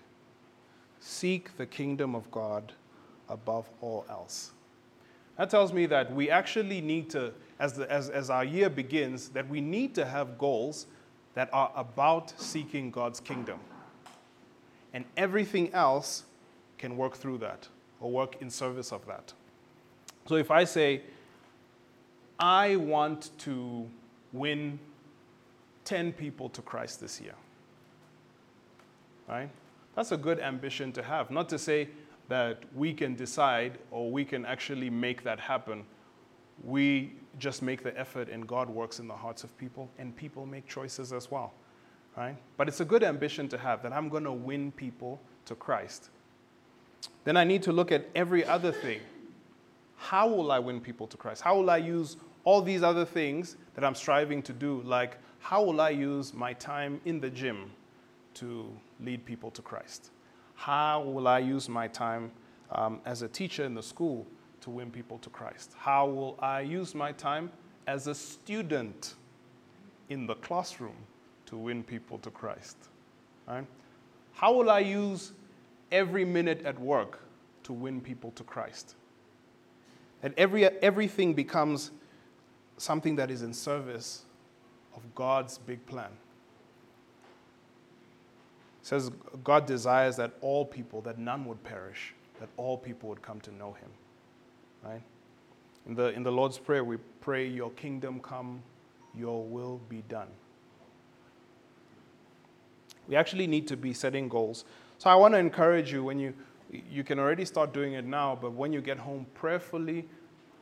Seek 1.05 1.57
the 1.57 1.67
kingdom 1.67 2.15
of 2.15 2.31
God 2.31 2.73
above 3.29 3.69
all 3.81 4.07
else. 4.09 4.53
That 5.37 5.51
tells 5.51 5.73
me 5.73 5.87
that 5.87 6.15
we 6.15 6.31
actually 6.31 6.81
need 6.81 7.11
to, 7.11 7.33
as, 7.59 7.73
the, 7.73 7.91
as, 7.91 8.09
as 8.09 8.31
our 8.31 8.45
year 8.45 8.71
begins, 8.71 9.31
that 9.31 9.49
we 9.49 9.61
need 9.61 9.97
to 9.97 10.05
have 10.05 10.39
goals 10.39 10.87
that 11.35 11.51
are 11.53 11.73
about 11.75 12.33
seeking 12.41 12.93
God's 12.93 13.19
kingdom 13.19 13.59
and 14.95 15.05
everything 15.17 15.73
else 15.75 16.23
can 16.79 16.97
work 16.97 17.17
through 17.17 17.39
that 17.39 17.67
or 18.01 18.11
work 18.11 18.41
in 18.41 18.49
service 18.49 18.93
of 18.93 19.05
that. 19.07 19.33
So 20.29 20.37
if 20.37 20.53
I 20.53 20.63
say, 20.63 21.03
I 22.39 22.77
want 22.77 23.31
to 23.39 23.89
win 24.33 24.79
10 25.85 26.13
people 26.13 26.49
to 26.51 26.63
Christ 26.63 27.01
this 27.01 27.21
year, 27.21 27.35
right? 29.29 29.49
That's 29.95 30.13
a 30.13 30.17
good 30.17 30.41
ambition 30.41 30.93
to 30.93 31.03
have. 31.03 31.31
Not 31.31 31.49
to 31.51 31.59
say 31.59 31.89
that 32.29 32.63
we 32.75 32.95
can 32.95 33.15
decide 33.15 33.79
or 33.91 34.11
we 34.11 34.25
can 34.25 34.47
actually 34.47 34.91
make 34.91 35.23
that 35.25 35.39
happen. 35.39 35.85
We 36.65 37.13
just 37.39 37.63
make 37.63 37.83
the 37.83 37.99
effort 37.99 38.29
and 38.29 38.47
God 38.47 38.69
works 38.71 38.99
in 38.99 39.09
the 39.09 39.17
hearts 39.17 39.45
of 39.45 39.57
people 39.59 39.91
and 39.99 40.15
people 40.17 40.47
make 40.47 40.67
choices 40.67 41.13
as 41.13 41.31
well 41.31 41.53
right? 42.17 42.37
But 42.57 42.69
it's 42.69 42.81
a 42.81 42.85
good 42.85 43.03
ambition 43.03 43.49
to 43.49 43.59
have 43.59 43.83
that 43.83 43.93
I'm 43.93 44.09
going 44.09 44.25
to 44.25 44.33
win 44.33 44.73
people 44.73 45.21
to 45.47 45.55
Christ. 45.55 46.11
Then 47.25 47.37
I 47.37 47.45
need 47.45 47.63
to 47.65 47.73
look 47.73 47.93
at 47.93 48.07
every 48.15 48.45
other 48.45 48.73
thing. 48.73 49.01
How 49.97 50.29
will 50.29 50.51
I 50.51 50.59
win 50.59 50.81
people 50.81 51.07
to 51.07 51.17
Christ? 51.17 51.43
How 51.43 51.57
will 51.57 51.71
I 51.71 51.77
use 51.77 52.17
all 52.45 52.61
these 52.61 52.83
other 52.83 53.05
things 53.05 53.57
that 53.75 53.85
I'm 53.85 53.95
striving 53.95 54.43
to 54.43 54.53
do? 54.53 54.83
Like, 54.83 55.19
how 55.39 55.63
will 55.63 55.81
I 55.81 55.91
use 55.91 56.35
my 56.35 56.53
time 56.55 57.01
in 57.05 57.21
the 57.21 57.31
gym 57.31 57.71
to 58.35 58.71
lead 59.01 59.25
people 59.25 59.51
to 59.53 59.63
Christ? 59.63 60.11
How 60.55 61.03
will 61.03 61.29
I 61.29 61.39
use 61.39 61.69
my 61.69 61.89
time 61.89 62.31
um, 62.71 63.01
as 63.05 63.23
a 63.23 63.29
teacher 63.29 63.65
in 63.65 63.75
the 63.75 63.83
school 63.83 64.27
to 64.61 64.71
win 64.71 64.91
people 64.91 65.19
to 65.19 65.31
Christ? 65.31 65.73
How 65.77 66.07
will 66.07 66.39
I 66.41 66.61
use 66.61 66.95
my 66.95 67.13
time 67.13 67.51
as 67.87 68.07
a 68.07 68.15
student 68.15 69.15
in 70.09 70.27
the 70.27 70.35
classroom 70.37 70.97
to 71.47 71.57
win 71.57 71.83
people 71.83 72.19
to 72.19 72.31
Christ? 72.31 72.77
Right? 73.47 73.67
How 74.35 74.53
will 74.53 74.71
I 74.71 74.81
use 74.81 75.33
every 75.91 76.25
minute 76.25 76.63
at 76.65 76.79
work 76.79 77.21
to 77.65 77.73
win 77.73 78.01
people 78.01 78.31
to 78.33 78.45
Christ? 78.45 78.95
That 80.21 80.33
every, 80.37 80.65
everything 80.65 81.35
becomes 81.35 81.91
something 82.77 83.17
that 83.17 83.31
is 83.31 83.43
in 83.43 83.53
service 83.53 84.23
of 84.95 85.03
God's 85.15 85.59
big 85.59 85.85
plan. 85.87 86.11
It 88.83 88.87
says 88.87 89.11
God 89.45 89.67
desires 89.67 90.17
that 90.17 90.33
all 90.41 90.65
people, 90.65 91.01
that 91.03 91.19
none 91.19 91.45
would 91.45 91.63
perish, 91.63 92.15
that 92.41 92.49
all 92.57 92.77
people 92.77 93.09
would 93.09 93.23
come 93.23 93.41
to 93.43 93.55
know 93.55 93.75
him. 93.75 93.89
Right? 94.83 95.03
In 95.87 95.95
the, 95.95 96.09
in 96.09 96.25
the 96.25 96.33
Lord's 96.33 96.59
Prayer, 96.59 96.83
we 96.83 96.97
pray, 97.21 97.47
Your 97.47 97.71
kingdom 97.71 98.21
come, 98.21 98.63
your 99.17 99.45
will 99.45 99.81
be 99.89 100.03
done. 100.09 100.29
We 103.09 103.17
actually 103.17 103.47
need 103.47 103.69
to 103.69 103.77
be 103.77 103.93
setting 103.93 104.29
goals. 104.29 104.65
So 104.99 105.11
I 105.11 105.15
want 105.15 105.35
to 105.35 105.39
encourage 105.39 105.93
you 105.93 106.03
when 106.05 106.19
you, 106.19 106.35
you 106.91 107.05
can 107.05 107.19
already 107.19 107.45
start 107.45 107.73
doing 107.73 107.95
it 107.95 108.05
now, 108.05 108.39
but 108.41 108.53
when 108.53 108.73
you 108.73 108.81
get 108.81 108.99
home, 108.99 109.27
prayerfully 109.35 110.07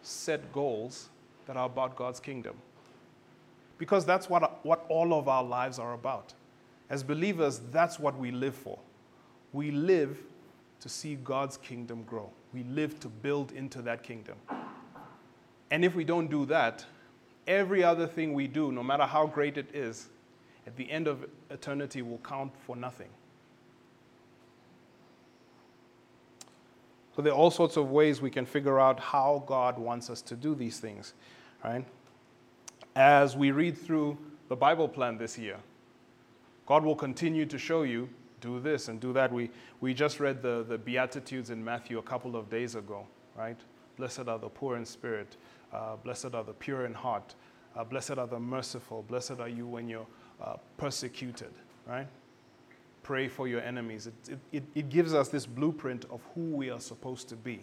set 0.02 0.52
goals 0.52 1.09
that 1.46 1.56
are 1.56 1.66
about 1.66 1.96
God's 1.96 2.20
kingdom. 2.20 2.56
Because 3.78 4.04
that's 4.04 4.28
what, 4.28 4.64
what 4.64 4.85
all 4.88 5.14
of 5.14 5.28
our 5.28 5.44
lives 5.44 5.78
are 5.78 5.94
about. 5.94 6.35
As 6.90 7.05
believers, 7.05 7.61
that's 7.70 8.00
what 8.00 8.18
we 8.18 8.33
live 8.33 8.55
for. 8.55 8.79
We 9.53 9.70
live 9.70 10.18
to 10.81 10.88
see 10.88 11.14
God's 11.14 11.57
kingdom 11.57 12.03
grow, 12.03 12.31
we 12.53 12.64
live 12.64 12.98
to 13.00 13.09
build 13.09 13.53
into 13.53 13.81
that 13.83 14.03
kingdom. 14.03 14.37
And 15.70 15.85
if 15.85 15.94
we 15.94 16.03
don't 16.03 16.29
do 16.29 16.46
that, 16.46 16.85
every 17.46 17.85
other 17.85 18.07
thing 18.07 18.35
we 18.35 18.48
do, 18.48 18.72
no 18.72 18.83
matter 18.83 19.05
how 19.05 19.26
great 19.26 19.57
it 19.57 19.68
is, 19.72 20.09
at 20.66 20.76
the 20.76 20.90
end 20.90 21.07
of 21.07 21.26
eternity 21.50 22.03
will 22.03 22.18
count 22.18 22.53
for 22.66 22.74
nothing. 22.74 23.09
So 27.14 27.22
there 27.22 27.33
are 27.33 27.37
all 27.37 27.50
sorts 27.50 27.76
of 27.76 27.90
ways 27.90 28.20
we 28.20 28.31
can 28.31 28.46
figure 28.46 28.81
out 28.81 28.98
how 28.98 29.44
God 29.46 29.79
wants 29.79 30.11
us 30.11 30.22
to 30.22 30.35
do 30.35 30.55
these 30.55 30.81
things, 30.81 31.12
right? 31.62 31.85
As 32.96 33.37
we 33.37 33.50
read 33.50 33.76
through 33.76 34.16
the 34.48 34.57
Bible 34.57 34.88
plan 34.88 35.18
this 35.18 35.38
year, 35.38 35.57
God 36.66 36.85
will 36.85 36.96
continue 36.96 37.46
to 37.46 37.59
show 37.59 37.83
you 37.83 38.09
do 38.40 38.61
this 38.61 38.88
and 38.88 39.01
do 39.01 39.12
that. 39.12 39.33
We, 39.33 39.51
we 39.81 39.94
just 39.94 40.20
read 40.20 40.42
the, 40.42 40.64
the 40.66 40.79
Beatitudes 40.79 41.51
in 41.51 41.62
Matthew 41.62 41.99
a 41.99 42.03
couple 42.03 42.37
of 42.37 42.51
days 42.51 42.75
ago, 42.75 43.07
right? 43.37 43.59
Blessed 43.96 44.29
are 44.29 44.38
the 44.38 44.49
poor 44.49 44.77
in 44.77 44.85
spirit, 44.85 45.37
uh, 45.73 45.96
blessed 45.96 46.35
are 46.35 46.44
the 46.44 46.55
pure 46.55 46.87
in 46.87 46.94
heart, 46.94 47.35
uh, 47.77 47.85
blessed 47.85 48.18
are 48.18 48.27
the 48.27 48.40
merciful, 48.40 49.05
blessed 49.09 49.40
are 49.40 49.49
you 49.49 49.66
when 49.66 49.88
you're 49.88 50.07
uh, 50.42 50.57
persecuted, 50.77 51.53
right? 51.87 52.07
Pray 53.03 53.29
for 53.29 53.49
your 53.49 53.61
enemies. 53.61 54.07
It, 54.07 54.38
it, 54.53 54.62
it 54.75 54.88
gives 54.88 55.14
us 55.14 55.29
this 55.29 55.46
blueprint 55.46 56.07
of 56.11 56.20
who 56.35 56.51
we 56.51 56.70
are 56.70 56.81
supposed 56.81 57.29
to 57.29 57.37
be. 57.37 57.62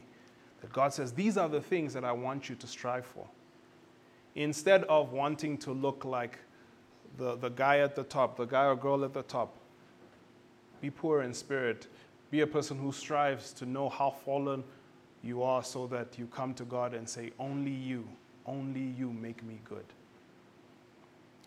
That 0.62 0.74
God 0.74 0.94
says, 0.94 1.12
These 1.12 1.38
are 1.38 1.48
the 1.48 1.62
things 1.62 1.94
that 1.94 2.04
I 2.04 2.12
want 2.12 2.50
you 2.50 2.56
to 2.56 2.68
strive 2.68 3.06
for. 3.06 3.28
Instead 4.36 4.84
of 4.86 5.12
wanting 5.12 5.58
to 5.60 5.72
look 5.72 6.06
like 6.06 6.40
the, 7.18 7.36
the 7.36 7.50
guy 7.50 7.80
at 7.80 7.96
the 7.96 8.04
top, 8.04 8.38
the 8.38 8.46
guy 8.46 8.66
or 8.66 8.76
girl 8.76 9.04
at 9.04 9.14
the 9.14 9.24
top, 9.24 9.56
be 10.82 10.90
poor 10.90 11.22
in 11.22 11.34
spirit. 11.34 11.88
Be 12.30 12.42
a 12.42 12.48
person 12.48 12.78
who 12.78 12.92
strives 12.92 13.54
to 13.54 13.66
know 13.66 13.90
how 13.90 14.12
fallen 14.12 14.64
you 15.24 15.44
are 15.44 15.64
so 15.64 15.88
that 15.88 16.20
you 16.20 16.28
come 16.28 16.54
to 16.56 16.64
God 16.64 16.94
and 16.94 17.08
say, 17.08 17.32
Only 17.40 17.72
you, 17.72 18.08
only 18.46 18.94
you 18.98 19.12
make 19.12 19.44
me 19.44 19.60
good. 19.66 19.86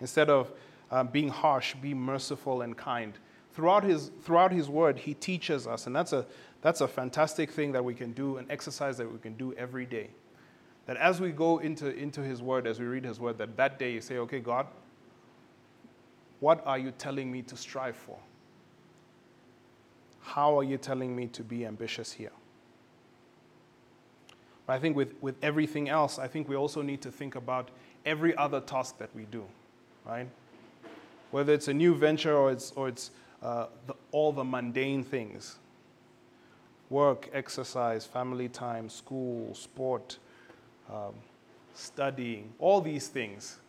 Instead 0.00 0.30
of 0.30 0.50
um, 0.90 1.08
being 1.08 1.28
harsh, 1.28 1.74
be 1.74 1.94
merciful 1.94 2.62
and 2.62 2.76
kind. 2.76 3.14
Throughout 3.52 3.84
his, 3.84 4.10
throughout 4.22 4.52
his 4.52 4.68
word, 4.68 4.98
he 4.98 5.14
teaches 5.14 5.66
us, 5.66 5.86
and 5.86 5.94
that's 5.94 6.12
a, 6.12 6.24
that's 6.62 6.80
a 6.80 6.88
fantastic 6.88 7.50
thing 7.50 7.72
that 7.72 7.84
we 7.84 7.94
can 7.94 8.12
do, 8.12 8.38
an 8.38 8.46
exercise 8.48 8.96
that 8.96 9.10
we 9.10 9.18
can 9.18 9.34
do 9.34 9.52
every 9.54 9.86
day. 9.86 10.08
That 10.86 10.96
as 10.96 11.20
we 11.20 11.30
go 11.30 11.58
into, 11.58 11.94
into 11.94 12.22
his 12.22 12.42
word, 12.42 12.66
as 12.66 12.80
we 12.80 12.86
read 12.86 13.04
his 13.04 13.20
word, 13.20 13.38
that 13.38 13.56
that 13.56 13.78
day 13.78 13.92
you 13.92 14.00
say, 14.00 14.18
okay, 14.18 14.40
God, 14.40 14.66
what 16.40 16.66
are 16.66 16.78
you 16.78 16.92
telling 16.92 17.30
me 17.30 17.42
to 17.42 17.56
strive 17.56 17.96
for? 17.96 18.18
How 20.22 20.58
are 20.58 20.64
you 20.64 20.76
telling 20.76 21.14
me 21.14 21.26
to 21.28 21.42
be 21.42 21.64
ambitious 21.64 22.12
here? 22.12 22.32
But 24.66 24.74
I 24.74 24.78
think 24.78 24.96
with, 24.96 25.14
with 25.20 25.36
everything 25.42 25.88
else, 25.88 26.18
I 26.18 26.28
think 26.28 26.48
we 26.48 26.56
also 26.56 26.82
need 26.82 27.02
to 27.02 27.10
think 27.10 27.34
about 27.34 27.70
every 28.04 28.36
other 28.36 28.60
task 28.60 28.98
that 28.98 29.14
we 29.14 29.24
do, 29.24 29.44
right? 30.06 30.28
whether 31.30 31.52
it's 31.52 31.68
a 31.68 31.74
new 31.74 31.94
venture 31.94 32.36
or 32.36 32.50
it's, 32.50 32.72
or 32.72 32.88
it's 32.88 33.10
uh, 33.42 33.66
the, 33.86 33.94
all 34.12 34.32
the 34.32 34.44
mundane 34.44 35.02
things 35.02 35.56
work, 36.88 37.30
exercise, 37.32 38.04
family 38.04 38.48
time, 38.48 38.88
school, 38.88 39.54
sport, 39.54 40.18
um, 40.92 41.14
studying, 41.72 42.52
all 42.58 42.80
these 42.80 43.06
things. 43.06 43.60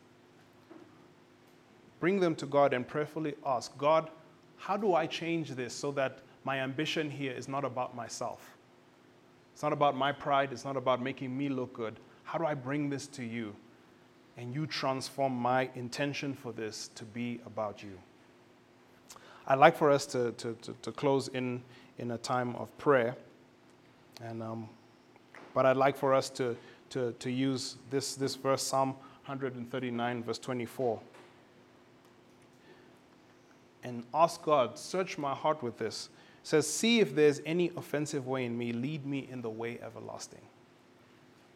Bring 2.01 2.19
them 2.19 2.35
to 2.35 2.45
God 2.45 2.73
and 2.73 2.85
prayerfully 2.85 3.35
ask 3.45 3.77
God, 3.77 4.09
how 4.57 4.75
do 4.75 4.93
I 4.93 5.07
change 5.07 5.51
this 5.51 5.73
so 5.73 5.91
that 5.93 6.19
my 6.43 6.59
ambition 6.59 7.09
here 7.09 7.31
is 7.31 7.47
not 7.47 7.63
about 7.63 7.95
myself? 7.95 8.57
It's 9.53 9.63
not 9.63 9.71
about 9.71 9.95
my 9.95 10.11
pride, 10.11 10.51
it's 10.51 10.65
not 10.65 10.75
about 10.75 11.01
making 11.01 11.35
me 11.37 11.47
look 11.47 11.71
good. 11.71 11.95
How 12.25 12.37
do 12.37 12.45
I 12.45 12.55
bring 12.55 12.89
this 12.89 13.07
to 13.07 13.23
you? 13.23 13.55
and 14.37 14.53
you 14.53 14.65
transform 14.65 15.33
my 15.33 15.69
intention 15.75 16.33
for 16.33 16.51
this 16.51 16.89
to 16.95 17.05
be 17.05 17.39
about 17.45 17.83
you. 17.83 17.97
I'd 19.47 19.59
like 19.59 19.75
for 19.75 19.91
us 19.91 20.05
to, 20.07 20.31
to, 20.33 20.55
to, 20.61 20.73
to 20.81 20.91
close 20.91 21.27
in, 21.29 21.61
in 21.97 22.11
a 22.11 22.17
time 22.17 22.55
of 22.55 22.75
prayer. 22.77 23.15
And, 24.23 24.41
um, 24.41 24.69
but 25.53 25.65
I'd 25.65 25.77
like 25.77 25.97
for 25.97 26.13
us 26.13 26.29
to, 26.31 26.55
to, 26.91 27.13
to 27.13 27.29
use 27.29 27.77
this, 27.89 28.15
this 28.15 28.35
verse, 28.35 28.63
Psalm 28.63 28.89
139, 29.25 30.23
verse 30.23 30.39
24, 30.39 30.99
and 33.83 34.03
ask 34.13 34.41
God, 34.43 34.77
search 34.77 35.17
my 35.17 35.33
heart 35.33 35.63
with 35.63 35.77
this. 35.77 36.09
It 36.41 36.47
says, 36.47 36.71
See 36.71 36.99
if 36.99 37.15
there's 37.15 37.41
any 37.45 37.71
offensive 37.75 38.27
way 38.27 38.45
in 38.45 38.57
me, 38.57 38.73
lead 38.73 39.05
me 39.05 39.27
in 39.29 39.41
the 39.41 39.49
way 39.49 39.79
everlasting. 39.81 40.41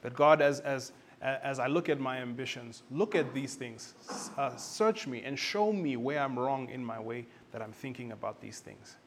That 0.01 0.13
God, 0.13 0.41
as, 0.41 0.59
as, 0.59 0.91
as 1.21 1.59
I 1.59 1.67
look 1.67 1.89
at 1.89 1.99
my 1.99 2.17
ambitions, 2.17 2.83
look 2.91 3.15
at 3.15 3.33
these 3.33 3.55
things, 3.55 3.95
uh, 4.37 4.55
search 4.55 5.07
me 5.07 5.23
and 5.23 5.37
show 5.37 5.73
me 5.73 5.97
where 5.97 6.19
I'm 6.19 6.37
wrong 6.37 6.69
in 6.69 6.83
my 6.83 6.99
way 6.99 7.25
that 7.51 7.61
I'm 7.61 7.71
thinking 7.71 8.11
about 8.11 8.41
these 8.41 8.59
things, 8.59 8.97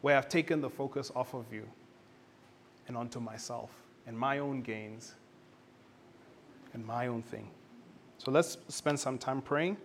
where 0.00 0.16
I've 0.16 0.28
taken 0.28 0.60
the 0.60 0.70
focus 0.70 1.12
off 1.14 1.34
of 1.34 1.52
you 1.52 1.64
and 2.88 2.96
onto 2.96 3.20
myself 3.20 3.70
and 4.06 4.18
my 4.18 4.38
own 4.38 4.62
gains 4.62 5.14
and 6.72 6.84
my 6.84 7.06
own 7.06 7.22
thing. 7.22 7.48
So 8.18 8.30
let's 8.30 8.58
spend 8.68 8.98
some 8.98 9.18
time 9.18 9.40
praying. 9.40 9.76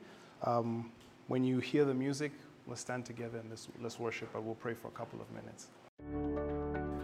Um, 0.43 0.91
when 1.27 1.43
you 1.43 1.59
hear 1.59 1.85
the 1.85 1.93
music, 1.93 2.31
let's 2.67 2.81
stand 2.81 3.05
together 3.05 3.37
and 3.39 3.49
let's, 3.49 3.67
let's 3.81 3.99
worship. 3.99 4.29
I 4.35 4.39
will 4.39 4.55
pray 4.55 4.73
for 4.73 4.87
a 4.87 4.91
couple 4.91 5.19
of 5.21 5.29
minutes. 5.31 5.67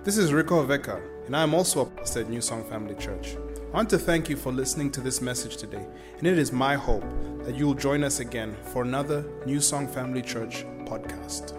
This 0.04 0.18
is 0.18 0.34
Rico 0.34 0.66
Veka, 0.66 1.02
and 1.26 1.36
I 1.36 1.44
am 1.44 1.54
also 1.54 1.82
a 1.82 1.86
pastor 1.86 2.22
at 2.22 2.30
New 2.30 2.42
Song 2.42 2.64
Family 2.64 2.96
Church. 2.96 3.36
I 3.72 3.76
want 3.76 3.90
to 3.92 4.00
thank 4.00 4.30
you 4.30 4.36
for 4.36 4.52
listening 4.52 4.92
to 4.92 5.02
this 5.02 5.22
message 5.22 5.58
today, 5.58 5.86
and 6.18 6.26
it 6.26 6.38
is 6.38 6.52
my 6.52 6.76
hope 6.76 7.04
that 7.44 7.56
you 7.56 7.68
will 7.68 7.76
join 7.76 8.04
us 8.04 8.20
again 8.20 8.56
for 8.74 8.84
another 8.84 9.26
New 9.46 9.60
Song 9.60 9.88
Family 9.88 10.22
Church 10.22 10.66
podcast. 10.86 11.59